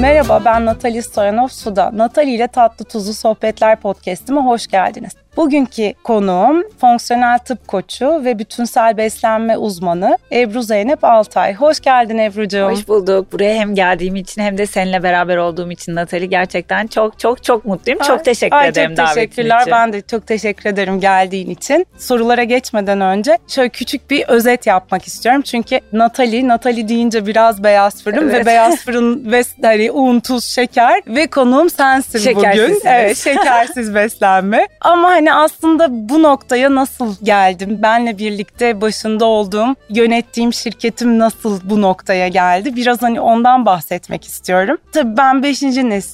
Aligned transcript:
Merhaba 0.00 0.44
ben 0.44 0.66
Natali 0.66 1.02
Stoyanov 1.02 1.48
Suda. 1.48 1.90
Natali 1.94 2.34
ile 2.34 2.48
Tatlı 2.48 2.84
Tuzlu 2.84 3.14
Sohbetler 3.14 3.80
podcastime 3.80 4.40
hoş 4.40 4.66
geldiniz. 4.66 5.12
Bugünkü 5.38 5.92
konuğum 6.04 6.64
fonksiyonel 6.80 7.38
tıp 7.38 7.68
koçu 7.68 8.24
ve 8.24 8.38
bütünsel 8.38 8.96
beslenme 8.96 9.56
uzmanı 9.56 10.18
Ebru 10.32 10.62
Zeynep 10.62 11.04
Altay. 11.04 11.54
Hoş 11.54 11.80
geldin 11.80 12.18
Ebru'cuğum. 12.18 12.70
Hoş 12.70 12.88
bulduk. 12.88 13.32
Buraya 13.32 13.54
hem 13.54 13.74
geldiğim 13.74 14.16
için 14.16 14.42
hem 14.42 14.58
de 14.58 14.66
seninle 14.66 15.02
beraber 15.02 15.36
olduğum 15.36 15.70
için 15.70 15.94
Natali 15.94 16.28
gerçekten 16.28 16.86
çok 16.86 17.18
çok 17.18 17.44
çok 17.44 17.64
mutluyum. 17.64 18.00
Çok 18.06 18.24
teşekkür 18.24 18.56
Ay, 18.56 18.68
ederim 18.68 18.94
Çok 18.94 19.06
teşekkürler. 19.14 19.60
için. 19.60 19.72
Ben 19.72 19.92
de 19.92 20.00
çok 20.00 20.26
teşekkür 20.26 20.70
ederim 20.70 21.00
geldiğin 21.00 21.50
için. 21.50 21.86
Sorulara 21.98 22.44
geçmeden 22.44 23.00
önce 23.00 23.38
şöyle 23.48 23.68
küçük 23.68 24.10
bir 24.10 24.28
özet 24.28 24.66
yapmak 24.66 25.06
istiyorum. 25.06 25.42
Çünkü 25.42 25.80
Natali, 25.92 26.48
Natali 26.48 26.88
deyince 26.88 27.26
biraz 27.26 27.64
beyaz 27.64 28.02
fırın 28.02 28.28
Evet. 28.28 28.40
ve 28.40 28.46
beyaz 28.46 28.76
fırın 28.76 29.32
ve 29.32 29.42
hani 29.62 29.90
un, 29.90 30.20
tuz, 30.20 30.44
şeker 30.44 31.02
ve 31.06 31.26
konuğum 31.26 31.70
sensin 31.70 32.18
Şekersiz 32.18 32.62
bugün. 32.62 32.80
Evet, 32.84 33.16
şekersiz 33.16 33.94
beslenme. 33.94 34.66
Ama 34.80 35.08
hani 35.08 35.27
aslında 35.32 36.08
bu 36.08 36.22
noktaya 36.22 36.74
nasıl 36.74 37.14
geldim? 37.22 37.78
Benle 37.82 38.18
birlikte 38.18 38.80
başında 38.80 39.24
olduğum, 39.24 39.74
yönettiğim 39.90 40.52
şirketim 40.52 41.18
nasıl 41.18 41.60
bu 41.64 41.82
noktaya 41.82 42.28
geldi? 42.28 42.76
Biraz 42.76 43.02
hani 43.02 43.20
ondan 43.20 43.66
bahsetmek 43.66 44.24
istiyorum. 44.24 44.76
Tabii 44.92 45.16
ben 45.16 45.42
5. 45.42 45.62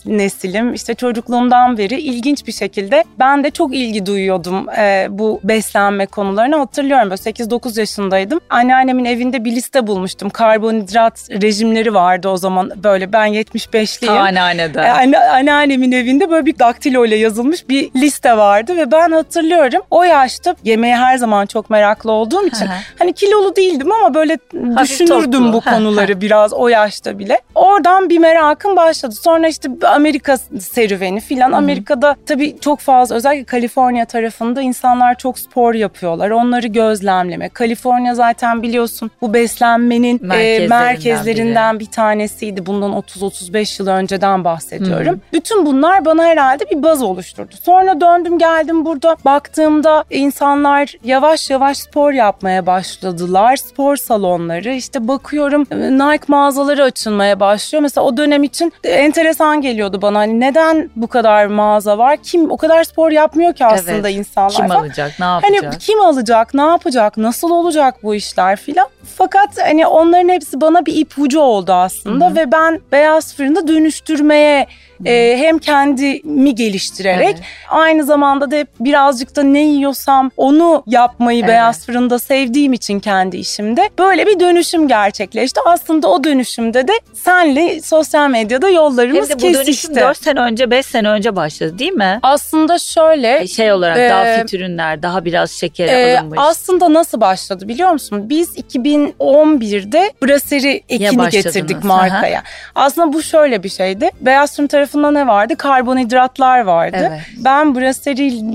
nesilim. 0.07 0.75
İşte 0.75 0.95
çocukluğumdan 0.95 1.79
beri 1.79 2.01
ilginç 2.01 2.47
bir 2.47 2.53
şekilde 2.53 3.05
ben 3.19 3.45
de 3.45 3.51
çok 3.51 3.75
ilgi 3.75 4.07
duyuyordum 4.07 4.69
e, 4.69 5.07
bu 5.11 5.41
beslenme 5.45 6.07
konularına. 6.07 6.61
Hatırlıyorum 6.61 7.11
böyle 7.11 7.15
8-9 7.15 7.81
yaşındaydım. 7.81 8.41
Anneannemin 8.51 9.05
evinde 9.05 9.45
bir 9.45 9.53
liste 9.53 9.87
bulmuştum. 9.87 10.31
Karbonhidrat 10.31 11.29
rejimleri 11.31 11.95
vardı 11.95 12.29
o 12.29 12.37
zaman 12.37 12.71
böyle 12.85 13.13
ben 13.13 13.29
75'liyim. 13.29 14.11
Anneannede. 14.11 14.81
E, 14.81 14.89
Anne, 14.89 15.19
anneannemin 15.19 15.93
evinde 15.93 16.31
böyle 16.31 16.47
bir 16.47 16.59
daktilo 16.59 17.07
ile 17.07 17.17
yazılmış 17.17 17.69
bir 17.69 17.91
liste 17.97 18.37
vardı 18.37 18.77
ve 18.77 18.93
ben 18.93 19.04
hatırlıyorum 19.13 19.83
o 19.91 20.03
yaşta 20.03 20.57
yemeğe 20.65 20.97
her 20.97 21.19
zaman 21.19 21.47
çok 21.47 21.71
meraklı 21.71 22.13
olduğum 22.13 22.47
için 22.47 22.69
hani 22.99 23.13
kilolu 23.13 23.57
değildim 23.57 23.93
ama 23.93 24.15
böyle 24.15 24.39
düşünürdüm 24.83 25.33
toplu. 25.33 25.53
bu 25.53 25.61
konuları 25.61 26.21
biraz 26.21 26.53
o 26.53 26.69
yaşta 26.69 27.19
bile. 27.19 27.41
Oradan 27.55 28.11
bir 28.11 28.19
merakım 28.19 28.77
başladı. 28.77 29.15
Sonra 29.15 29.49
işte 29.49 29.69
Amerika 29.87 30.37
serüveni 30.61 31.21
filan 31.21 31.53
Amerika'da 31.53 32.17
tabii 32.27 32.57
çok 32.61 32.81
fazla 32.81 33.15
özellikle 33.17 33.45
Kaliforniya 33.45 34.05
tarafında 34.05 34.61
insanlar 34.63 35.15
çok 35.15 35.39
spor 35.39 35.75
yapıyorlar. 35.75 36.31
Onları 36.31 36.67
gözlemleme. 36.67 37.49
Kaliforniya 37.49 38.15
zaten 38.15 38.63
biliyorsun 38.63 39.11
bu 39.21 39.35
beslenmenin 39.35 40.17
e, 40.25 40.27
Merkezlerinden 40.27 40.69
merkezlerinden 40.69 41.81
bir 41.81 41.87
tanesiydi. 41.87 42.67
Bundan 42.67 42.93
30-35 42.93 43.83
yıl 43.83 43.89
önceden 43.89 44.45
bahsediyorum. 44.45 45.21
Bütün 45.33 45.67
bunlar 45.67 46.05
bana 46.05 46.25
herhalde 46.25 46.71
bir 46.71 46.83
baz 46.83 47.03
oluşturdu. 47.03 47.55
Sonra 47.63 48.01
döndüm 48.01 48.39
geldim 48.39 48.84
burada 48.85 49.17
baktığımda 49.25 50.05
insanlar 50.11 50.93
yavaş 51.05 51.51
yavaş 51.51 51.77
spor 51.79 52.13
yapmaya 52.13 52.67
başladılar. 52.67 53.57
Spor 53.57 53.97
salonları 53.97 54.71
işte 54.75 55.09
bakıyorum 55.09 55.67
e, 55.71 55.77
Nike 55.77 56.25
mağazaları 56.29 56.83
açılmaya 56.85 57.41
başlıyor. 57.41 57.83
Mesela 57.83 58.05
o 58.05 58.17
dönem 58.17 58.43
için 58.43 58.73
enteresan 58.85 59.61
geliyordu 59.61 60.03
bana. 60.03 60.19
Hani 60.19 60.41
neden 60.41 60.91
bu 60.97 61.07
kadar 61.07 61.47
mağaza 61.47 61.99
var? 61.99 62.17
Kim 62.23 62.51
o 62.51 62.57
kadar 62.57 62.85
spor 62.85 63.11
yapmıyor 63.11 63.55
ki 63.55 63.67
aslında 63.67 64.09
Evet. 64.09 64.15
insanlar. 64.19 64.51
Kim 64.53 64.67
falan. 64.69 64.81
alacak, 64.81 65.13
ne 65.21 65.25
Hani 65.25 65.57
yapacak? 65.57 65.81
kim 65.81 66.01
alacak, 66.01 66.55
ne 66.55 66.63
yapacak, 66.63 67.17
nasıl 67.17 67.51
olacak 67.51 67.95
bu 68.03 68.15
işler 68.15 68.57
filan. 68.57 68.87
Fakat 69.17 69.49
hani 69.63 69.87
onların 69.87 70.29
hepsi 70.29 70.61
bana 70.61 70.87
bir 70.87 70.97
ipucu 70.97 71.41
oldu 71.41 71.73
aslında 71.73 72.35
ve 72.37 72.53
ben 72.53 72.81
beyaz 72.93 73.35
fırında 73.35 73.69
dönüştürmeye 73.69 74.67
e, 75.05 75.37
hem 75.39 75.59
kendimi 75.59 76.55
geliştirerek 76.55 77.25
Evet. 77.29 77.41
aynı 77.69 78.05
zamanda 78.05 78.51
da 78.51 78.57
hep 78.57 78.74
birazcık 78.81 79.37
da 79.37 79.43
ne 79.43 79.61
yiyorsam 79.65 80.31
onu 80.37 80.83
yapmayı 80.87 81.39
Evet. 81.41 81.49
beyaz 81.49 81.87
fırında 81.87 82.19
sevdiğim 82.19 82.73
için 82.73 83.01
kendi 83.01 83.37
işimde 83.37 83.91
böyle 83.99 84.27
bir 84.27 84.41
dönüşüm 84.41 84.89
gerçekleşti. 84.89 85.61
Aslında 85.67 86.09
o 86.09 86.25
dönüşümde 86.25 86.89
de 86.89 86.93
senle 87.15 87.81
sosyal 87.81 88.31
medyada 88.31 88.69
yollarımız 88.69 89.31
Hem 89.31 89.39
de 89.39 89.43
bu 89.43 89.43
dönüşüm 89.43 89.65
kesişti. 89.65 89.95
4 89.95 90.25
sene 90.25 90.41
önce 90.41 90.71
5 90.71 90.87
sene 90.87 91.09
önce 91.09 91.37
başladı 91.37 91.79
değil 91.79 91.93
mi? 91.93 92.19
Aslında 92.23 92.79
şöyle 92.79 93.47
Şey 93.47 93.73
olarak 93.73 93.99
Ee, 93.99 94.11
daha 94.11 94.25
fit 94.25 94.55
ürünler, 94.55 95.03
daha 95.03 95.25
biraz 95.25 95.51
şekeri 95.51 95.91
Ee, 95.91 96.19
alınmış. 96.19 96.39
aslında 96.43 96.93
nasıl 96.93 97.21
başladı 97.21 97.69
biliyor 97.69 97.91
musun? 97.91 98.29
Biz 98.29 98.57
2011'de 98.59 100.13
Brasserie 100.23 100.81
ekini 100.89 101.29
getirdik 101.31 101.85
markaya. 101.85 102.43
Aslında 102.75 103.13
bu 103.13 103.23
şöyle 103.23 103.63
bir 103.63 103.69
şeydi. 103.69 104.11
Beyaz 104.21 104.57
Tüm 104.57 104.67
tarafında 104.67 105.11
ne 105.11 105.27
vardı? 105.27 105.57
Karbonhidratlar 105.57 106.61
vardı. 106.61 106.97
Evet. 107.01 107.21
Ben 107.45 107.75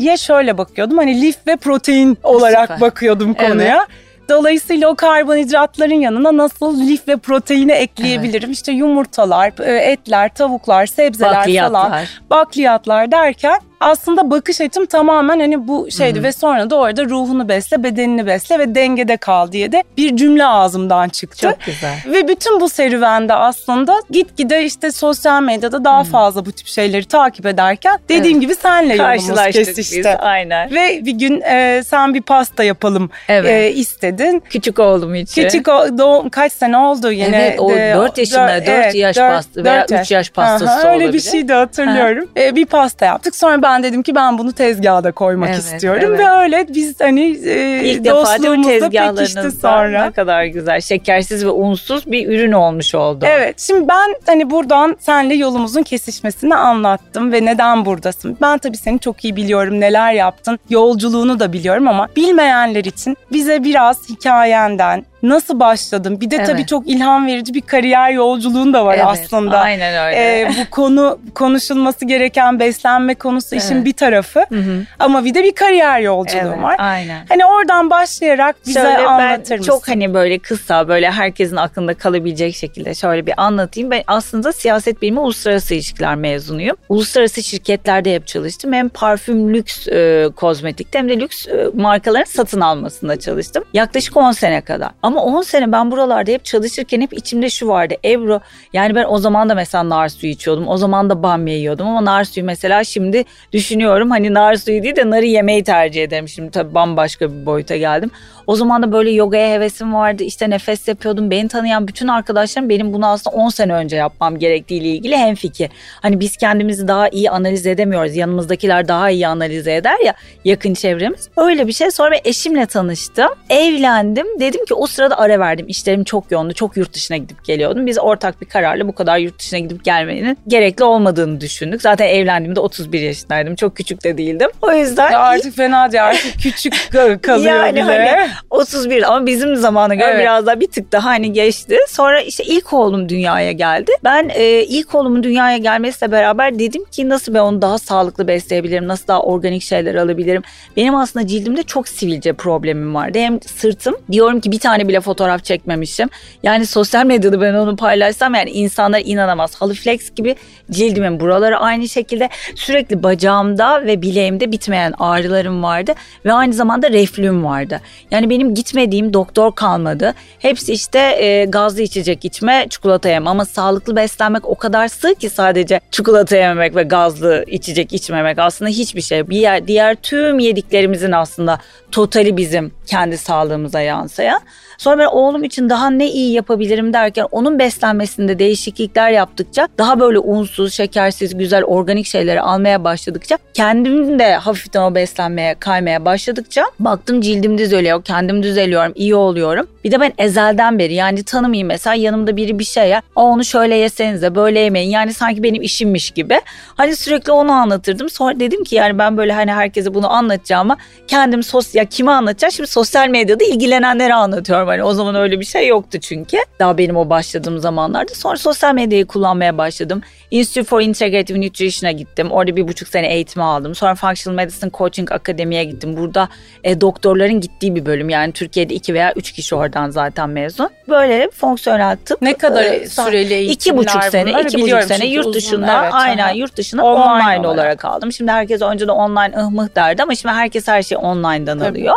Brasserie'ye 0.09 0.18
şöyle 0.18 0.58
bakıyordum. 0.58 0.97
Hani 0.97 1.22
lif 1.22 1.36
ve 1.47 1.56
protein 1.56 2.18
olarak 2.24 2.62
Süper. 2.62 2.81
bakıyordum 2.81 3.36
Evet. 3.40 3.50
konuya. 3.50 3.88
Dolayısıyla 4.30 4.90
o 4.90 4.96
karbonhidratların 4.96 5.94
yanına 6.02 6.38
nasıl 6.38 6.80
lif 6.80 7.08
ve 7.08 7.18
proteini 7.18 7.72
ekleyebilirim? 7.72 8.52
İşte 8.52 8.72
yumurtalar, 8.72 9.52
e, 9.59 9.92
etler, 9.92 10.30
tavuklar, 10.34 10.86
sebzeler 10.86 11.30
falan 11.30 11.42
Bakliyatlar. 11.42 12.22
bakliyatlar 12.30 13.12
derken 13.12 13.59
aslında 13.79 14.31
bakış 14.31 14.62
açım 14.62 14.85
tamamen 14.85 15.40
hani 15.40 15.67
bu 15.67 15.91
şeydi 15.91 16.23
ve 16.23 16.31
sonra 16.31 16.69
da 16.69 16.75
orada 16.75 17.06
ruhunu 17.06 17.50
besle, 17.50 17.84
bedenini 17.84 18.25
besle 18.28 18.59
ve 18.59 18.75
dengede 18.75 19.17
kal 19.17 19.51
diye 19.51 19.72
de 19.72 19.84
bir 19.97 20.16
cümle 20.17 20.45
ağzımdan 20.45 21.09
çıktı. 21.09 21.38
Çok 21.41 21.62
güzel. 21.66 21.95
Ve 22.07 22.28
bütün 22.28 22.59
bu 22.59 22.69
serüvende 22.69 23.34
aslında 23.34 23.95
gitgide 24.09 24.63
işte 24.66 24.91
sosyal 24.91 25.41
medyada 25.41 25.84
daha 25.84 26.03
fazla 26.03 26.45
bu 26.45 26.51
tip 26.51 26.68
şeyleri 26.68 27.06
takip 27.06 27.45
ederken 27.45 27.97
dediğim 28.09 28.38
Evet. 28.38 28.41
gibi 28.41 28.56
senle 28.56 28.95
yolumuz 28.95 29.44
kesişti. 29.51 29.97
biz. 29.97 30.06
Aynen. 30.19 30.72
Ve 30.72 31.06
bir 31.06 31.12
gün 31.12 31.41
e, 31.41 31.84
sen 31.88 32.13
bir 32.13 32.22
pasta 32.22 32.63
yapalım 32.63 33.09
Evet. 33.29 33.50
e, 33.51 33.72
istedin. 33.73 34.44
Küçük 34.50 34.79
oğlum 34.79 35.16
için. 35.16 35.44
Küçük 35.44 35.68
o, 35.68 35.97
doğum 35.97 36.29
kaç 36.29 36.53
sene 36.53 36.78
oldu 36.78 37.12
yine? 37.12 37.38
Evet, 37.38 37.59
o 37.59 37.69
de- 37.69 37.94
dört 37.97 38.18
yaşında, 38.18 38.47
dört- 38.57 38.68
dört 38.68 38.95
yaş 38.95 39.18
pastası 39.18 39.63
veya 39.63 39.88
dört 39.89 40.01
üç 40.01 40.12
yaş 40.12 40.29
pastası 40.29 40.72
Aha, 40.72 40.89
Öyle 40.89 41.00
bir 41.00 41.06
olabilir. 41.06 41.22
şeydi 41.31 41.53
hatırlıyorum. 41.53 42.29
E, 42.38 42.56
bir 42.56 42.66
pasta 42.66 43.06
yaptık. 43.06 43.35
Sonra 43.35 43.62
ben 43.62 43.69
dedim 43.84 44.03
ki 44.03 44.16
ben 44.16 44.38
bunu 44.38 44.53
tezgaha 44.53 45.03
da 45.03 45.12
koymak 45.12 45.50
Evet, 45.50 45.59
istiyorum. 45.59 46.03
evet. 46.07 46.19
Ve 46.19 46.30
öyle 46.30 46.66
biz 46.69 47.00
hani 47.02 47.22
e, 47.46 47.81
İlk 47.84 48.03
defa 48.06 48.25
değil 48.44 48.57
mi 48.57 48.63
dostluğumuz 48.63 48.81
da 48.81 49.16
pekişti 49.16 49.52
sonra. 49.52 50.06
ne 50.06 50.12
kadar 50.12 50.44
güzel 50.46 50.81
şekersiz 50.81 51.46
ve 51.46 51.50
unsuz 51.50 52.12
bir 52.12 52.28
ürün 52.30 52.52
olmuş 52.52 52.96
oldu. 52.96 53.25
Evet 53.28 53.59
şimdi 53.59 53.88
ben 53.88 54.16
hani 54.25 54.50
buradan 54.50 54.97
senle 55.00 55.35
yolumuzun 55.35 55.84
kesişmesini 55.84 56.56
anlattım 56.56 57.31
ve 57.31 57.46
neden 57.46 57.85
buradasın? 57.85 58.38
Ben 58.41 58.57
tabii 58.57 58.78
seni 58.78 59.00
çok 59.00 59.25
iyi 59.25 59.35
biliyorum 59.35 59.80
neler 59.80 60.13
yaptın 60.13 60.59
yolculuğunu 60.69 61.40
da 61.40 61.53
biliyorum 61.53 61.88
ama 61.88 62.07
bilmeyenler 62.16 62.84
için 62.86 63.18
bize 63.31 63.63
biraz 63.63 64.09
hikayenden 64.09 65.06
nasıl 65.24 65.59
başladın? 65.59 66.22
Bir 66.22 66.31
de 66.31 66.44
tabii 66.44 66.52
Evet. 66.59 66.68
çok 66.68 66.88
ilham 66.88 67.28
verici 67.28 67.53
bir 67.53 67.62
kariyer 67.62 68.12
yolculuğun 68.12 68.74
da 68.74 68.85
var 68.85 68.96
Evet, 68.96 69.06
aslında. 69.07 69.59
Aynen 69.59 70.06
öyle. 70.07 70.18
Ee, 70.41 70.50
bu 70.50 70.69
konu 70.69 71.19
konuşulması 71.35 72.06
gereken 72.06 72.59
beslenme 72.59 73.16
konusu 73.16 73.56
işin 73.56 73.75
Evet. 73.75 73.85
bir 73.85 73.94
tarafı 73.94 74.40
Hı 74.40 74.56
hı. 74.56 74.85
ama 75.00 75.25
bir 75.25 75.34
de 75.34 75.44
bir 75.44 75.52
kariyer 75.56 76.00
yolculuğu 76.00 76.41
Evet, 76.53 76.63
var. 76.63 76.75
Aynen. 76.80 77.25
Hani 77.30 77.46
oradan 77.46 77.90
başlayarak 77.90 78.56
bize 78.68 78.81
Şöyle 78.81 78.97
anlatır 78.97 79.50
ben 79.52 79.57
mısın? 79.59 79.72
çok 79.72 79.88
hani 79.88 80.13
böyle 80.13 80.40
kısa 80.40 80.88
böyle 80.88 81.12
herkesin 81.12 81.56
aklında 81.56 81.94
kalabilecek 81.94 82.56
şekilde 82.56 82.94
şöyle 82.96 83.25
bir 83.25 83.34
anlatayım. 83.38 83.91
Ben 83.91 84.03
aslında 84.07 84.53
siyaset 84.53 85.01
bilimi 85.01 85.19
uluslararası 85.19 85.74
ilişkiler 85.74 86.16
mezunuyum. 86.16 86.75
Uluslararası 86.90 87.44
şirketlerde 87.44 88.16
hep 88.16 88.28
çalıştım. 88.28 88.74
Hem 88.74 88.90
parfüm 88.90 89.53
lüks 89.53 89.88
e, 89.88 90.30
kozmetikte 90.36 91.00
hem 91.00 91.09
de 91.09 91.19
lüks 91.19 91.47
e, 91.47 91.68
markaların 91.74 92.24
satın 92.25 92.62
almasında 92.62 93.19
çalıştım. 93.19 93.63
Yaklaşık 93.74 94.18
10 94.18 94.31
sene 94.31 94.62
kadar. 94.62 94.90
Ama 95.09 95.24
10 95.24 95.42
sene 95.42 95.72
ben 95.72 95.92
buralarda 95.92 96.31
hep 96.31 96.46
çalışırken 96.46 97.02
hep 97.02 97.14
içimde 97.14 97.50
şu 97.50 97.68
vardı. 97.68 97.96
Ebru 98.06 98.42
yani 98.74 98.95
ben 98.95 99.06
o 99.10 99.18
zaman 99.18 99.50
da 99.50 99.56
mesela 99.56 99.89
nar 99.89 100.10
suyu 100.10 100.31
içiyordum. 100.31 100.68
O 100.68 100.78
zaman 100.78 101.10
da 101.10 101.24
bamya 101.24 101.57
yiyordum 101.57 101.88
ama 101.88 102.06
nar 102.06 102.24
suyu 102.24 102.45
mesela 102.45 102.83
şimdi 102.83 103.25
düşünüyorum 103.54 104.10
hani 104.10 104.33
nar 104.33 104.56
suyu 104.56 104.83
değil 104.83 104.95
de 104.95 105.10
narı 105.10 105.25
yemeyi 105.25 105.63
tercih 105.63 106.04
ederim. 106.04 106.28
Şimdi 106.28 106.51
tabii 106.51 106.74
bambaşka 106.74 107.31
bir 107.31 107.45
boyuta 107.45 107.75
geldim. 107.75 108.12
O 108.48 108.56
zaman 108.56 108.83
da 108.83 108.92
böyle 108.92 109.12
yogaya 109.12 109.54
hevesim 109.54 109.94
vardı. 109.94 110.24
İşte 110.24 110.50
nefes 110.50 110.88
yapıyordum. 110.88 111.31
Beni 111.31 111.48
tanıyan 111.48 111.88
bütün 111.88 112.07
arkadaşlarım 112.07 112.69
benim 112.69 112.94
bunu 112.94 113.07
aslında 113.07 113.36
10 113.36 113.50
sene 113.50 113.74
önce 113.74 113.95
yapmam 113.95 114.39
gerektiğiyle 114.39 114.88
ilgili 114.88 115.18
hemfikir. 115.18 115.69
Hani 116.01 116.19
biz 116.19 116.38
kendimizi 116.38 116.88
daha 116.88 117.10
iyi 117.10 117.30
analiz 117.30 117.68
edemiyoruz. 117.68 118.16
Yanımızdakiler 118.16 118.88
daha 118.88 119.10
iyi 119.10 119.28
analiz 119.28 119.68
eder 119.68 120.06
ya 120.06 120.13
yakın 120.45 120.74
çevremiz. 120.74 121.30
Öyle 121.38 121.68
bir 121.68 121.74
şey. 121.74 121.92
Sonra 121.92 122.12
ben 122.12 122.30
eşimle 122.30 122.66
tanıştım. 122.66 123.30
Evlendim. 123.50 124.39
Dedim 124.39 124.66
ki 124.66 124.74
o 124.74 124.88
sırada 125.00 125.19
ara 125.19 125.40
verdim. 125.40 125.66
İşlerim 125.68 126.04
çok 126.04 126.31
yoğundu. 126.31 126.54
Çok 126.54 126.78
yurt 126.78 126.94
dışına 126.94 127.18
gidip 127.18 127.44
geliyordum. 127.44 127.86
Biz 127.86 128.00
ortak 128.00 128.42
bir 128.42 128.46
kararla 128.46 128.88
bu 128.88 128.96
kadar 128.96 129.18
yurt 129.18 129.40
dışına 129.40 129.60
gidip 129.60 129.84
gelmenin 129.84 130.38
gerekli 130.48 130.84
olmadığını 130.84 131.42
düşündük. 131.42 131.81
Zaten 131.81 132.07
evlendiğimde 132.07 132.60
31 132.60 133.01
yaşındaydım. 133.01 133.56
Çok 133.56 133.75
küçük 133.75 134.04
de 134.04 134.18
değildim. 134.18 134.50
O 134.62 134.72
yüzden 134.72 135.12
ya 135.12 135.19
artık 135.19 135.56
fena 135.56 135.92
değil 135.92 136.06
artık 136.06 136.40
küçük 136.44 136.74
kalıyor 137.24 137.56
yani 137.56 137.74
bile. 137.74 137.81
Hani 137.81 138.30
31 138.50 139.04
ama 139.04 139.25
bizim 139.25 139.56
zamana 139.56 139.96
göre 139.96 140.10
evet. 140.10 140.19
biraz 140.19 140.46
daha 140.46 140.60
bir 140.60 140.68
tık 140.68 140.92
daha 140.92 141.10
hani 141.10 141.34
geçti. 141.34 141.78
Sonra 141.88 142.22
işte 142.22 142.44
ilk 142.44 142.74
oğlum 142.74 143.10
dünyaya 143.10 143.52
geldi. 143.52 143.92
Ben 144.04 144.30
e, 144.34 144.63
ilk 144.63 144.95
oğlumun 144.95 145.24
dünyaya 145.24 145.57
gelmesiyle 145.57 146.12
beraber 146.12 146.60
dedim 146.60 146.86
ki 146.92 147.10
nasıl 147.10 147.34
ben 147.34 147.40
onu 147.40 147.62
daha 147.62 147.78
sağlıklı 147.78 148.28
besleyebilirim? 148.28 148.88
Nasıl 148.88 149.07
daha 149.07 149.22
organik 149.22 149.63
şeyler 149.63 149.95
alabilirim? 149.95 150.42
Benim 150.78 150.95
aslında 150.95 151.28
cildimde 151.28 151.63
çok 151.63 151.88
sivilce 151.88 152.34
problemim 152.34 152.95
vardı. 152.95 153.19
Hem 153.19 153.42
sırtım 153.42 153.95
diyorum 154.12 154.40
ki 154.40 154.52
bir 154.52 154.60
tane 154.60 154.88
bile 154.89 155.01
fotoğraf 155.01 155.44
çekmemişim. 155.44 156.09
Yani 156.44 156.65
sosyal 156.65 157.06
medyada 157.06 157.41
ben 157.41 157.53
onu 157.53 157.75
paylaşsam 157.75 158.36
yani 158.36 158.50
insanlar 158.50 159.01
inanamaz. 159.06 159.56
Haliflex 159.56 160.15
gibi 160.15 160.36
cildimin 160.71 161.19
buraları 161.19 161.57
aynı 161.57 161.89
şekilde 161.89 162.30
sürekli 162.56 163.03
bacağımda 163.03 163.86
ve 163.86 164.01
bileğimde 164.01 164.51
bitmeyen 164.51 164.94
ağrılarım 165.00 165.63
vardı 165.63 165.94
ve 166.25 166.33
aynı 166.33 166.53
zamanda 166.53 166.89
reflüm 166.89 167.45
vardı. 167.45 167.81
Yani 168.12 168.30
benim 168.30 168.56
gitmediğim 168.56 169.13
doktor 169.13 169.56
kalmadı. 169.56 170.13
Hepsi 170.39 170.74
işte 170.74 171.00
e, 171.00 171.45
gazlı 171.45 171.81
içecek 171.81 172.25
içme, 172.25 172.65
çikolata 172.69 173.09
yeme 173.09 173.30
ama 173.30 173.45
sağlıklı 173.45 173.95
beslenmek 173.95 174.45
o 174.45 174.56
kadar 174.56 174.88
sığ 174.88 175.15
ki 175.15 175.30
sadece 175.30 175.80
çikolata 175.92 176.35
yememek 176.35 176.75
ve 176.75 176.83
gazlı 176.83 177.45
içecek 177.47 177.94
içmemek 177.94 178.39
aslında 178.39 178.69
hiçbir 178.69 179.01
şey. 179.01 179.30
Bir 179.30 179.38
yer, 179.38 179.68
diğer 179.68 179.95
tüm 179.95 180.39
yediklerimizin 180.39 181.12
aslında 181.12 181.59
totali 181.92 182.38
bizim 182.38 182.71
kendi 182.85 183.18
sağlığımıza 183.18 183.81
yansıyan. 183.81 184.42
Sonra 184.80 184.98
ben 184.98 185.06
oğlum 185.06 185.44
için 185.44 185.70
daha 185.70 185.90
ne 185.90 186.12
iyi 186.12 186.34
yapabilirim 186.34 186.94
derken 186.94 187.26
onun 187.31 187.60
beslenmesinde 187.60 188.40
değişiklikler 188.40 189.10
yaptıkça 189.12 189.68
daha 189.78 190.00
böyle 190.00 190.20
unsuz, 190.20 190.74
şekersiz, 190.74 191.38
güzel 191.38 191.64
organik 191.64 192.06
şeyleri 192.06 192.42
almaya 192.42 192.84
başladıkça 192.84 193.38
kendim 193.54 194.20
de 194.20 194.36
hafiften 194.36 194.81
o 194.81 194.96
beslenmeye 194.96 195.56
kaymaya 195.60 196.06
başladıkça 196.06 196.66
baktım 196.80 197.22
cildim 197.22 197.58
düzeliyor, 197.58 198.04
kendim 198.04 198.44
düzeliyorum, 198.44 198.92
iyi 198.96 199.16
oluyorum. 199.16 199.68
Bir 199.84 199.92
de 199.92 200.00
ben 200.00 200.14
ezelden 200.18 200.80
beri 200.80 200.94
yani 200.94 201.24
tanımayayım 201.24 201.68
mesela 201.68 201.94
yanımda 201.94 202.38
biri 202.38 202.60
bir 202.60 202.64
şey 202.64 202.90
ya 202.90 203.02
onu 203.16 203.46
şöyle 203.46 203.76
yesenize 203.76 204.36
böyle 204.36 204.60
yemeyin 204.60 204.90
yani 204.90 205.14
sanki 205.14 205.44
benim 205.44 205.62
işimmiş 205.62 206.12
gibi. 206.12 206.42
Hani 206.76 206.96
sürekli 206.96 207.31
onu 207.31 207.52
anlatırdım. 207.52 208.10
Sonra 208.10 208.40
dedim 208.40 208.64
ki 208.64 208.76
yani 208.76 208.98
ben 208.98 209.18
böyle 209.18 209.34
hani 209.34 209.52
herkese 209.52 209.94
bunu 209.94 210.14
anlatacağıma 210.14 210.78
kendim 211.08 211.44
sos 211.44 211.76
ya 211.76 211.86
kime 211.86 212.12
anlatacağım? 212.12 212.52
Şimdi 212.52 212.70
sosyal 212.70 213.08
medyada 213.08 213.44
ilgilenenlere 213.44 214.14
anlatıyorum. 214.14 214.69
Hani 214.69 214.83
o 214.83 214.94
zaman 214.94 215.16
öyle 215.16 215.39
bir 215.39 215.45
şey 215.45 215.68
yoktu 215.68 216.00
çünkü. 216.01 216.38
Daha 216.60 216.77
benim 216.77 216.98
o 216.98 217.10
başladığım 217.10 217.60
zamanlarda. 217.60 218.13
Sonra 218.13 218.38
sosyal 218.38 218.74
medyayı 218.74 219.06
kullanmaya 219.06 219.57
başladım. 219.57 220.01
Institute 220.31 220.63
for 220.69 220.81
Integrative 220.81 221.42
Nutrition'a 221.42 221.92
gittim. 221.92 222.31
Orada 222.31 222.56
bir 222.56 222.68
buçuk 222.68 222.88
sene 222.88 223.13
eğitimi 223.13 223.44
aldım. 223.44 223.75
Sonra 223.75 223.95
Functional 223.95 224.36
Medicine 224.36 224.71
Coaching 224.74 225.12
Akademi'ye 225.12 225.63
gittim. 225.63 225.98
Burada 225.98 226.30
e, 226.63 226.81
doktorların 226.81 227.42
gittiği 227.42 227.75
bir 227.75 227.86
bölüm. 227.86 228.10
Yani 228.10 228.33
Türkiye'de 228.33 228.74
iki 228.74 228.94
veya 228.94 229.13
üç 229.16 229.31
kişi 229.31 229.56
oradan 229.56 229.89
zaten 229.89 230.30
mezun. 230.30 230.69
Böyle 230.89 231.30
fonksiyonel 231.33 231.98
tıp. 232.06 232.21
Ne 232.21 232.33
kadar 232.33 232.63
e, 232.63 232.88
süreli 232.88 233.33
eğitimler 233.33 233.54
İki 233.54 233.77
buçuk 233.77 234.04
sene, 234.04 234.30
bunlar? 234.30 234.45
iki 234.45 234.62
buçuk 234.62 234.83
sene 234.83 235.06
yurt 235.06 235.36
dışında 235.36 235.83
evet, 235.83 235.94
aynen 235.94 236.24
aha. 236.24 236.31
yurt 236.31 236.57
dışında 236.57 236.83
online, 236.83 237.04
online 237.04 237.39
olarak. 237.39 237.45
olarak 237.45 237.86
aldım. 237.86 238.12
Şimdi 238.12 238.31
herkes 238.31 238.62
önceden 238.62 238.94
online 238.94 239.38
ıhmıh 239.38 239.75
derdi 239.75 240.04
ama 240.04 240.16
şimdi 240.16 240.36
herkes 240.36 240.68
her 240.68 240.83
şeyi 240.83 240.98
online'dan 241.00 241.60
Tabii. 241.60 241.69
alıyor. 241.69 241.95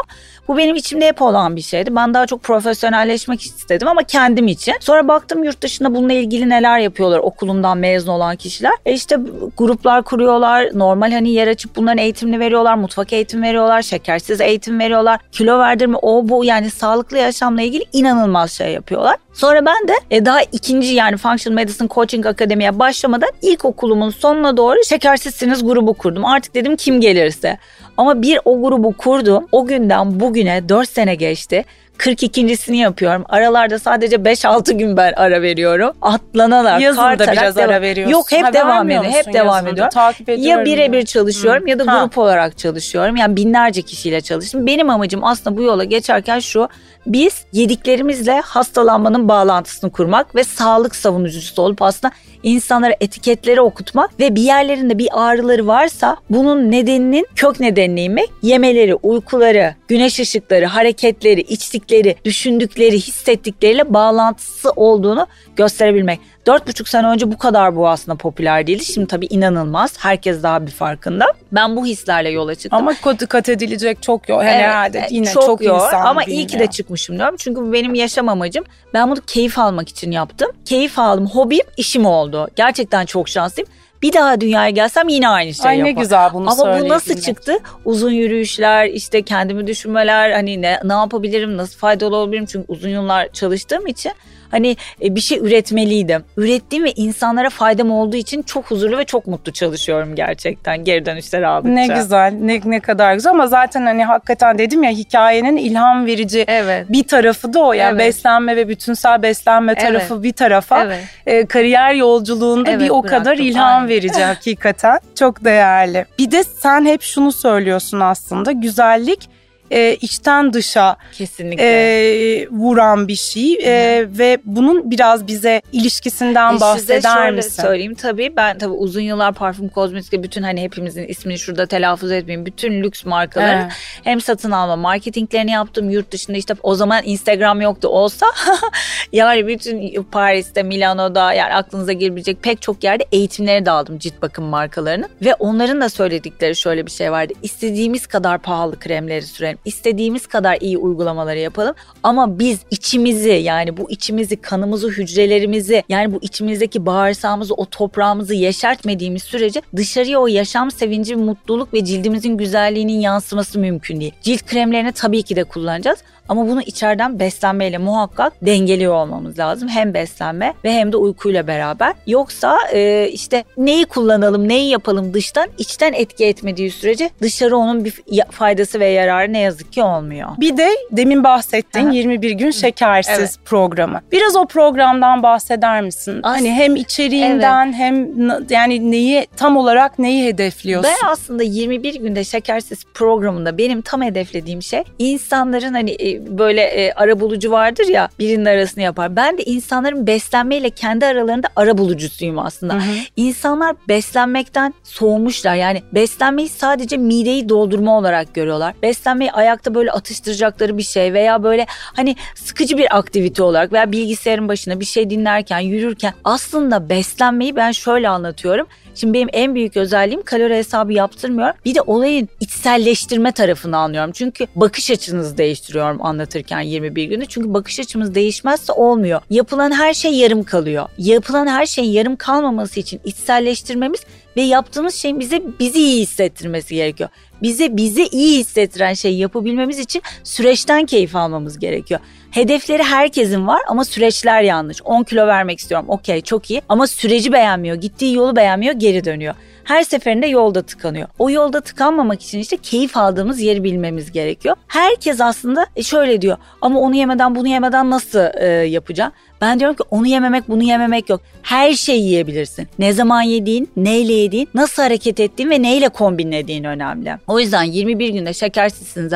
Bu 0.49 0.57
benim 0.57 0.77
içimde 0.77 1.07
hep 1.07 1.23
olan 1.23 1.57
bir 1.57 1.61
şeydi. 1.61 1.97
Ben 1.97 2.15
daha 2.15 2.27
çok 2.27 2.43
profesyonelleşmek 2.63 3.43
istedim 3.43 3.89
ama 3.89 4.03
kendim 4.03 4.49
için. 4.49 4.75
Sonra 4.81 5.09
baktım 5.09 5.45
yurt 5.45 5.63
dışında 5.63 5.95
bununla 5.95 6.13
ilgili 6.13 6.49
neler 6.49 6.79
yapıyorlar 6.79 7.19
okulumdan 7.19 7.79
mezun 7.79 8.13
olan 8.13 8.37
kişiler. 8.37 8.73
E 8.87 8.93
işte 8.93 9.17
gruplar 9.59 10.03
kuruyorlar. 10.03 10.69
Normal 10.75 11.13
hani 11.13 11.31
yer 11.31 11.49
açıp 11.49 11.77
bunların 11.77 11.99
eğitimini 11.99 12.41
veriyorlar. 12.41 12.75
Mutfak 12.75 13.13
eğitim 13.13 13.43
veriyorlar. 13.43 13.83
Şekersiz 13.83 14.41
eğitim 14.41 14.81
veriyorlar. 14.81 15.21
Kilo 15.33 15.59
verdirme 15.59 15.99
o 16.03 16.29
bu 16.29 16.45
yani 16.45 16.71
sağlıklı 16.71 17.19
yaşamla 17.19 17.63
ilgili 17.63 17.85
inanılmaz 17.93 18.53
şey 18.53 18.73
yapıyorlar. 18.73 19.17
Sonra 19.33 19.67
ben 19.67 19.89
de 19.89 19.93
e, 20.11 20.25
daha 20.25 20.43
ikinci 20.43 20.95
yani 20.95 21.17
Functional 21.17 21.55
Medicine 21.55 21.89
Coaching 21.89 22.27
Akademi'ye 22.27 22.79
başlamadan 22.79 23.31
ilk 23.43 23.65
okulumun 23.65 24.11
sonuna 24.11 24.57
doğru 24.57 24.77
şekersizsiniz 24.89 25.65
grubu 25.67 25.95
kurdum. 25.95 26.25
Artık 26.25 26.55
dedim 26.55 26.77
kim 26.77 27.01
gelirse. 27.01 27.59
Ama 27.97 28.23
bir 28.23 28.39
o 28.45 28.63
grubu 28.63 28.97
kurdum. 28.97 29.49
O 29.53 29.67
günden 29.67 30.21
bugüne 30.21 30.69
4 30.69 30.89
sene 30.89 31.15
geçti. 31.15 31.65
42.sini 31.99 32.77
yapıyorum. 32.77 33.25
Aralarda 33.29 33.79
sadece 33.79 34.17
5-6 34.17 34.73
gün 34.73 34.97
ben 34.97 35.13
ara 35.17 35.43
veriyorum. 35.43 35.93
Atlanarak. 36.03 36.81
Yazın 36.81 37.05
biraz 37.19 37.57
devam. 37.57 37.71
ara 37.71 37.83
veriyorsun. 37.83 38.13
Yok 38.13 38.33
hep 38.33 38.45
ha, 38.45 38.53
devam 38.53 38.91
ediyor. 38.91 39.05
Hep 39.05 39.33
devam 39.33 39.67
ediyorum. 39.67 39.91
Takip 39.95 40.29
ya 40.29 40.65
birebir 40.65 41.05
çalışıyorum 41.05 41.65
Hı. 41.65 41.71
ya 41.71 41.79
da 41.79 41.93
ha. 41.93 42.01
grup 42.01 42.19
olarak 42.19 42.59
çalışıyorum. 42.59 43.17
Yani 43.17 43.37
binlerce 43.37 43.83
kişiyle 43.83 44.21
çalıştım. 44.21 44.67
Benim 44.67 44.91
amacım 44.91 45.25
aslında 45.25 45.57
bu 45.57 45.63
yola 45.63 45.85
geçerken 45.85 46.39
şu. 46.39 46.69
Biz 47.07 47.45
yediklerimizle 47.53 48.41
hastalanmanın 48.41 49.22
bağlantısını 49.29 49.93
kurmak 49.93 50.35
ve 50.35 50.45
sağlık 50.45 50.97
savunucusu 50.97 51.63
olup 51.63 51.83
aslında 51.83 52.15
insanlara 52.43 52.95
etiketleri 53.01 53.61
okutmak 53.61 54.21
ve 54.21 54.35
bir 54.35 54.43
yerlerinde 54.43 54.99
bir 54.99 55.09
ağrıları 55.13 55.67
varsa 55.67 56.17
bunun 56.31 56.71
nedeninin 56.71 57.27
kök 57.37 57.61
nedenini 57.61 58.03
inmek, 58.03 58.31
yemeleri, 58.43 58.95
uykuları, 58.95 59.75
güneş 59.89 60.21
ışıkları, 60.21 60.67
hareketleri, 60.67 61.41
içtikleri, 61.41 62.17
düşündükleri, 62.25 62.97
hissettikleriyle 62.97 63.95
bağlantısı 63.95 64.71
olduğunu 64.71 65.27
gösterebilmek. 65.57 66.21
Dört 66.47 66.69
buçuk 66.69 66.89
sene 66.89 67.07
önce 67.07 67.33
bu 67.33 67.39
kadar 67.39 67.77
bu 67.77 67.89
aslında 67.89 68.19
popüler 68.19 68.67
değildi. 68.67 68.85
Şimdi 68.85 69.07
tabii 69.07 69.27
inanılmaz. 69.27 69.95
Herkes 69.99 70.43
daha 70.43 70.67
bir 70.67 70.71
farkında. 70.71 71.27
Ben 71.53 71.77
bu 71.77 71.87
hislerle 71.87 72.31
yola 72.31 72.55
çıktım. 72.55 72.79
Ama 72.79 72.95
kat, 73.05 73.29
kat 73.29 73.49
edilecek 73.49 74.03
çok 74.03 74.29
yok. 74.29 74.41
Evet, 74.43 74.55
herhalde 74.55 75.07
yine 75.11 75.27
çok, 75.33 75.43
çok 75.43 75.65
yok. 75.65 75.83
insan 75.85 76.07
Ama 76.07 76.25
iyi 76.25 76.47
ki 76.47 76.59
de 76.59 76.67
çıkmışım 76.67 77.19
diyorum. 77.19 77.37
Çünkü 77.39 77.61
bu 77.61 77.73
benim 77.73 77.95
yaşam 77.95 78.29
amacım. 78.29 78.65
Ben 78.95 79.11
bunu 79.11 79.21
keyif 79.27 79.59
almak 79.59 79.89
için 79.89 80.11
yaptım. 80.11 80.51
Keyif 80.65 80.99
aldım. 80.99 81.27
Hobim 81.27 81.67
işim 81.77 82.07
oldu. 82.07 82.49
Gerçekten 82.57 83.07
çok 83.07 83.29
şanslıyım. 83.29 83.69
Bir 84.03 84.13
daha 84.13 84.41
dünyaya 84.41 84.71
gelsem 84.71 85.09
yine 85.09 85.29
aynı 85.29 85.55
şeyi 85.55 85.69
Ay 85.69 85.85
ne 85.85 85.93
güzel 85.93 86.33
bunu 86.33 86.51
Ama 86.51 86.81
bu 86.81 86.89
nasıl 86.89 87.21
çıktı? 87.21 87.59
Uzun 87.85 88.11
yürüyüşler, 88.11 88.87
işte 88.87 89.23
kendimi 89.23 89.67
düşünmeler, 89.67 90.31
hani 90.31 90.63
ne, 90.63 90.81
ne 90.85 90.93
yapabilirim, 90.93 91.57
nasıl 91.57 91.79
faydalı 91.79 92.17
olabilirim? 92.17 92.47
Çünkü 92.47 92.65
uzun 92.69 92.89
yıllar 92.89 93.29
çalıştığım 93.33 93.87
için 93.87 94.13
hani 94.53 94.77
e, 95.03 95.15
bir 95.15 95.21
şey 95.21 95.39
üretmeliydim. 95.39 96.25
Ürettiğim 96.37 96.85
ve 96.85 96.93
insanlara 96.93 97.51
faydam 97.51 97.91
olduğu 97.91 98.17
için 98.17 98.43
çok 98.43 98.71
huzurlu 98.71 98.99
ve 98.99 99.05
çok 99.05 99.27
mutlu 99.27 99.53
çalışıyorum 99.53 100.15
gerçekten 100.15 100.85
geri 100.85 101.07
dönüşler 101.07 101.43
aldıkça. 101.43 101.75
Ne 101.75 101.87
güzel 101.87 102.35
ne, 102.41 102.61
ne 102.65 102.81
kadar 102.81 103.15
güzel 103.15 103.33
ama 103.33 103.47
zaten 103.47 103.87
hani 103.87 104.05
hakikaten 104.05 104.59
dedim 104.59 104.83
ya 104.83 104.91
hikayenin 104.91 105.57
ilham 105.57 106.07
verici 106.07 106.45
evet. 106.49 106.87
bir 106.89 107.03
tarafı 107.03 107.55
da 107.55 107.61
o 107.61 107.73
yani 107.73 107.91
evet. 107.91 108.01
beslenme 108.01 108.57
ve 108.57 108.69
bütünsel 108.69 109.23
beslenme 109.23 109.75
tarafı 109.75 110.15
evet. 110.15 110.23
bir 110.23 110.33
tarafa 110.33 110.85
evet. 110.85 111.05
e, 111.27 111.47
kariyer 111.47 111.95
yolculuğunda 111.95 112.71
evet, 112.71 112.81
bir 112.81 112.91
o 112.91 113.03
bıraktım. 113.03 113.19
kadar 113.19 113.37
ilham 113.37 113.77
Aynen. 113.77 113.89
verici 113.89 114.23
hakikaten 114.25 114.99
çok 115.19 115.45
değerli. 115.45 116.07
Bir 116.19 116.31
de 116.31 116.45
sen 116.45 116.87
hep 116.87 117.03
şunu 117.03 117.33
söylüyorsun 117.33 118.01
aslında 118.01 118.53
güzellik 118.53 119.29
e, 119.73 119.97
içten 120.01 120.53
dışa 120.53 120.97
kesinlikle. 121.13 121.65
e, 121.65 122.49
vuran 122.51 123.09
bir 123.09 123.15
şey. 123.15 123.53
E, 123.53 124.05
ve 124.19 124.39
bunun 124.45 124.91
biraz 124.91 125.27
bize 125.27 125.63
ilişkisinden 125.73 126.57
e, 126.57 126.61
bahseder 126.61 127.15
şöyle 127.15 127.37
misin? 127.37 127.63
söyleyeyim. 127.63 127.95
Tabii 127.95 128.33
ben 128.37 128.59
tabii 128.59 128.73
uzun 128.73 129.01
yıllar 129.01 129.35
parfüm 129.35 129.69
kozmetikle 129.69 130.23
bütün 130.23 130.43
hani 130.43 130.63
hepimizin 130.63 131.07
ismini 131.09 131.39
şurada 131.39 131.67
telaffuz 131.67 132.13
etmeyeyim. 132.13 132.47
Bütün 132.47 132.83
lüks 132.83 133.05
markaların 133.05 133.63
evet. 133.63 133.73
hem 134.05 134.21
satın 134.21 134.51
alma 134.51 134.77
marketinglerini 134.77 135.51
yaptım. 135.51 135.91
Yurt 135.91 136.13
dışında 136.13 136.37
işte 136.37 136.55
o 136.63 136.75
zaman 136.75 137.03
Instagram 137.05 137.61
yoktu 137.61 137.89
olsa 137.89 138.27
yani 139.13 139.47
bütün 139.47 140.03
Paris'te 140.03 140.63
Milano'da 140.63 141.33
yani 141.33 141.55
aklınıza 141.55 141.93
gelebilecek 141.93 142.43
pek 142.43 142.63
çok 142.63 142.85
yerde 142.85 143.05
eğitimleri 143.13 143.67
de 143.67 143.71
aldım 143.71 143.99
cilt 143.99 144.23
bakım 144.23 144.45
markalarının 144.45 145.09
ve 145.25 145.35
onların 145.35 145.81
da 145.81 145.89
söyledikleri 145.89 146.57
şöyle 146.57 146.87
bir 146.87 146.91
şey 146.91 147.13
vardı 147.13 147.33
istediğimiz 147.43 148.07
kadar 148.07 148.39
pahalı 148.39 148.79
kremleri 148.79 149.23
sürelim 149.23 149.59
istediğimiz 149.65 150.27
kadar 150.27 150.59
iyi 150.61 150.79
uygulamaları 150.79 151.39
yapalım. 151.39 151.75
Ama 152.03 152.39
biz 152.39 152.61
içimizi 152.71 153.29
yani 153.29 153.77
bu 153.77 153.91
içimizi, 153.91 154.37
kanımızı, 154.37 154.89
hücrelerimizi 154.89 155.83
yani 155.89 156.15
bu 156.15 156.19
içimizdeki 156.23 156.87
bağırsağımızı, 156.87 157.55
o 157.55 157.65
toprağımızı 157.65 158.35
yeşertmediğimiz 158.35 159.23
sürece 159.23 159.63
dışarıya 159.77 160.21
o 160.21 160.27
yaşam 160.27 160.71
sevinci, 160.71 161.17
mutluluk 161.17 161.75
ve 161.75 161.85
cildimizin 161.85 162.37
güzelliğinin 162.37 163.01
yansıması 163.01 163.59
mümkün 163.59 164.01
değil. 164.01 164.13
Cilt 164.23 164.47
kremlerini 164.47 164.93
tabii 164.93 165.23
ki 165.23 165.37
de 165.37 165.45
kullanacağız 165.45 165.99
ama 166.29 166.49
bunu 166.49 166.63
içeriden 166.63 167.21
beslenmeyle 167.21 167.79
muhakkak 167.79 168.33
dengeliyor 168.43 168.95
olmamız 169.03 169.39
lazım. 169.39 169.69
Hem 169.69 169.95
beslenme 169.95 170.55
ve 170.65 170.73
hem 170.73 170.93
de 170.93 170.97
uykuyla 170.97 171.47
beraber. 171.47 171.93
Yoksa 172.07 172.59
e, 172.73 173.09
işte 173.13 173.45
neyi 173.57 173.85
kullanalım, 173.85 174.49
neyi 174.49 174.71
yapalım 174.71 175.15
dıştan, 175.15 175.49
içten 175.59 175.93
etki 175.93 176.25
etmediği 176.27 176.71
sürece 176.71 177.11
dışarı 177.23 177.57
onun 177.57 177.85
bir 177.85 178.03
faydası 178.31 178.81
ve 178.81 178.87
yararı 178.87 179.33
ne 179.33 179.39
yazık 179.39 179.73
ki 179.73 179.83
olmuyor. 179.83 180.29
Bir 180.41 180.57
de 180.57 180.69
demin 180.91 181.25
bahsettiğin 181.25 181.87
Aha. 181.87 181.95
21 181.95 182.31
gün 182.31 182.51
şekersiz 182.51 183.19
Evet. 183.19 183.35
programı. 183.45 184.01
Biraz 184.13 184.37
o 184.37 184.47
programdan 184.47 185.23
bahseder 185.23 185.83
misin? 185.83 186.21
As- 186.23 186.37
hani 186.37 186.51
hem 186.53 186.77
içeriğinden 186.77 187.73
hem 187.73 188.29
na- 188.29 188.41
yani 188.51 188.91
neyi 188.91 189.27
tam 189.37 189.57
olarak 189.57 189.99
neyi 189.99 190.27
hedefliyorsun? 190.27 190.91
Ben 191.03 191.09
aslında 191.09 191.43
21 191.43 191.95
günde 191.95 192.25
şekersiz 192.25 192.85
programında 192.95 193.59
benim 193.59 193.83
tam 193.83 194.03
hedeflediğim 194.03 194.63
şey 194.63 194.83
insanların 194.99 195.75
hani 195.75 195.91
e, 195.91 196.39
böyle 196.39 196.63
e, 196.63 196.93
ara 196.93 197.21
bulucu 197.21 197.51
vardır 197.51 197.89
ya 197.89 198.09
birinin 198.19 198.45
arasını 198.45 198.83
yapar. 198.93 199.17
Ben 199.17 199.39
de 199.39 199.43
insanların 199.43 200.07
beslenmeyle 200.07 200.71
kendi 200.71 201.07
aralarında 201.07 201.49
ara 201.57 201.79
bulucusuyum 201.79 202.39
aslında. 202.39 202.75
Hı 202.75 202.79
hı. 202.79 202.95
İnsanlar 203.17 203.77
beslenmekten 203.89 204.75
soğumuşlar. 204.85 205.55
Yani 205.55 205.83
beslenmeyi 205.93 206.49
sadece 206.49 206.97
mideyi 206.97 207.49
doldurma 207.49 207.99
olarak 207.99 208.35
görüyorlar. 208.35 208.75
Beslenmeyi 208.83 209.33
ayakta 209.33 209.75
böyle 209.75 209.91
atıştıracakları 209.91 210.79
bir 210.79 210.83
şey 210.83 211.13
veya 211.13 211.43
böyle 211.43 211.67
hani 211.69 212.17
sıkıcı 212.35 212.79
bir 212.79 212.97
aktivite 212.97 213.43
olarak 213.43 213.73
veya 213.73 213.93
bilgisayarın 213.93 214.49
başına 214.49 214.81
bir 214.81 214.85
şey 214.85 215.11
dinlerken, 215.11 215.59
yürürken 215.59 216.15
aslında 216.25 216.89
beslenmeyi 216.89 217.57
ben 217.57 217.73
şöyle 217.73 218.09
anlatıyorum. 218.09 218.67
Şimdi 218.95 219.15
benim 219.15 219.29
en 219.33 219.55
büyük 219.55 219.77
özelliğim 219.77 220.23
kalori 220.23 220.55
hesabı 220.55 220.93
yaptırmıyorum. 220.93 221.57
Bir 221.65 221.75
de 221.75 221.81
olayın 221.81 222.29
içselleştirme 222.41 223.33
tarafını 223.33 223.77
anlıyorum. 223.77 224.13
Çünkü 224.13 224.47
bakış 224.55 224.91
açınızı 224.91 225.39
değiştiriyorum 225.39 226.07
anlatırken 226.07 226.61
21 226.61 227.05
günde. 227.05 227.27
Çünkü 227.27 227.55
bakış 227.55 227.81
açımız 227.81 228.15
değişmezse 228.15 228.73
olmuyor. 228.73 229.21
Yapılan 229.31 229.71
her 229.71 229.95
şey 229.95 230.13
yarım 230.15 230.43
kalıyor. 230.43 230.89
Yapılan 230.99 231.47
her 231.47 231.67
şeyin 231.67 231.93
yarım 231.93 232.17
kalmaması 232.17 232.81
için 232.81 233.01
içselleştirmemiz 233.05 234.01
ve 234.37 234.43
yaptığımız 234.43 234.95
şeyin 234.95 235.21
bize 235.21 235.43
bizi 235.61 235.79
iyi 235.79 236.03
hissettirmesi 236.03 236.75
gerekiyor. 236.75 237.11
Bize 237.43 237.77
bizi 237.77 238.07
iyi 238.07 238.39
hissettiren 238.39 238.95
şeyi 238.95 239.19
yapabilmemiz 239.19 239.79
için 239.79 240.03
süreçten 240.25 240.87
keyif 240.87 241.17
almamız 241.17 241.59
gerekiyor. 241.59 242.01
Hedefleri 242.33 242.83
herkesin 242.83 243.47
var 243.47 243.61
ama 243.69 243.85
süreçler 243.85 244.43
yanlış. 244.43 244.83
10 244.83 245.03
kilo 245.03 245.27
vermek 245.27 245.59
istiyorum. 245.59 245.87
Okey 245.89 246.21
çok 246.21 246.51
iyi 246.51 246.63
ama 246.69 246.87
süreci 246.87 247.33
beğenmiyor. 247.33 247.77
Gittiği 247.77 248.15
yolu 248.15 248.37
beğenmiyor 248.37 248.75
geri 248.75 249.05
dönüyor. 249.05 249.35
Her 249.65 249.83
seferinde 249.83 250.27
yolda 250.27 250.63
tıkanıyor. 250.63 251.09
O 251.19 251.31
yolda 251.31 251.61
tıkanmamak 251.61 252.23
için 252.23 252.39
işte 252.39 252.57
keyif 252.57 252.97
aldığımız 252.97 253.41
yeri 253.41 253.65
bilmemiz 253.65 254.13
gerekiyor. 254.13 254.57
Herkes 254.69 255.21
aslında 255.21 255.67
e, 255.77 255.83
şöyle 255.83 256.23
diyor 256.23 256.37
ama 256.61 256.81
onu 256.81 256.97
yemeden 256.97 257.35
bunu 257.35 257.49
yemeden 257.49 257.91
nasıl 257.91 258.41
e, 258.41 258.47
yapacağım? 258.47 259.13
Ben 259.41 259.61
diyorum 259.61 259.77
ki 259.77 259.83
onu 259.91 260.07
yememek 260.07 260.49
bunu 260.49 260.63
yememek 260.63 261.11
yok. 261.11 261.21
Her 261.43 261.73
şeyi 261.73 262.03
yiyebilirsin. 262.03 262.69
Ne 262.79 262.93
zaman 262.93 263.23
yediğin, 263.23 263.71
neyle 263.77 264.13
yediğin, 264.13 264.49
nasıl 264.55 264.83
hareket 264.83 265.21
ettiğin 265.21 265.51
ve 265.51 265.63
neyle 265.63 265.89
kombinlediğin 265.89 266.65
önemli. 266.65 267.17
O 267.27 267.41
yüzden 267.41 267.63
21 267.63 268.09
günde 268.09 268.33
şekersizsiniz 268.33 269.13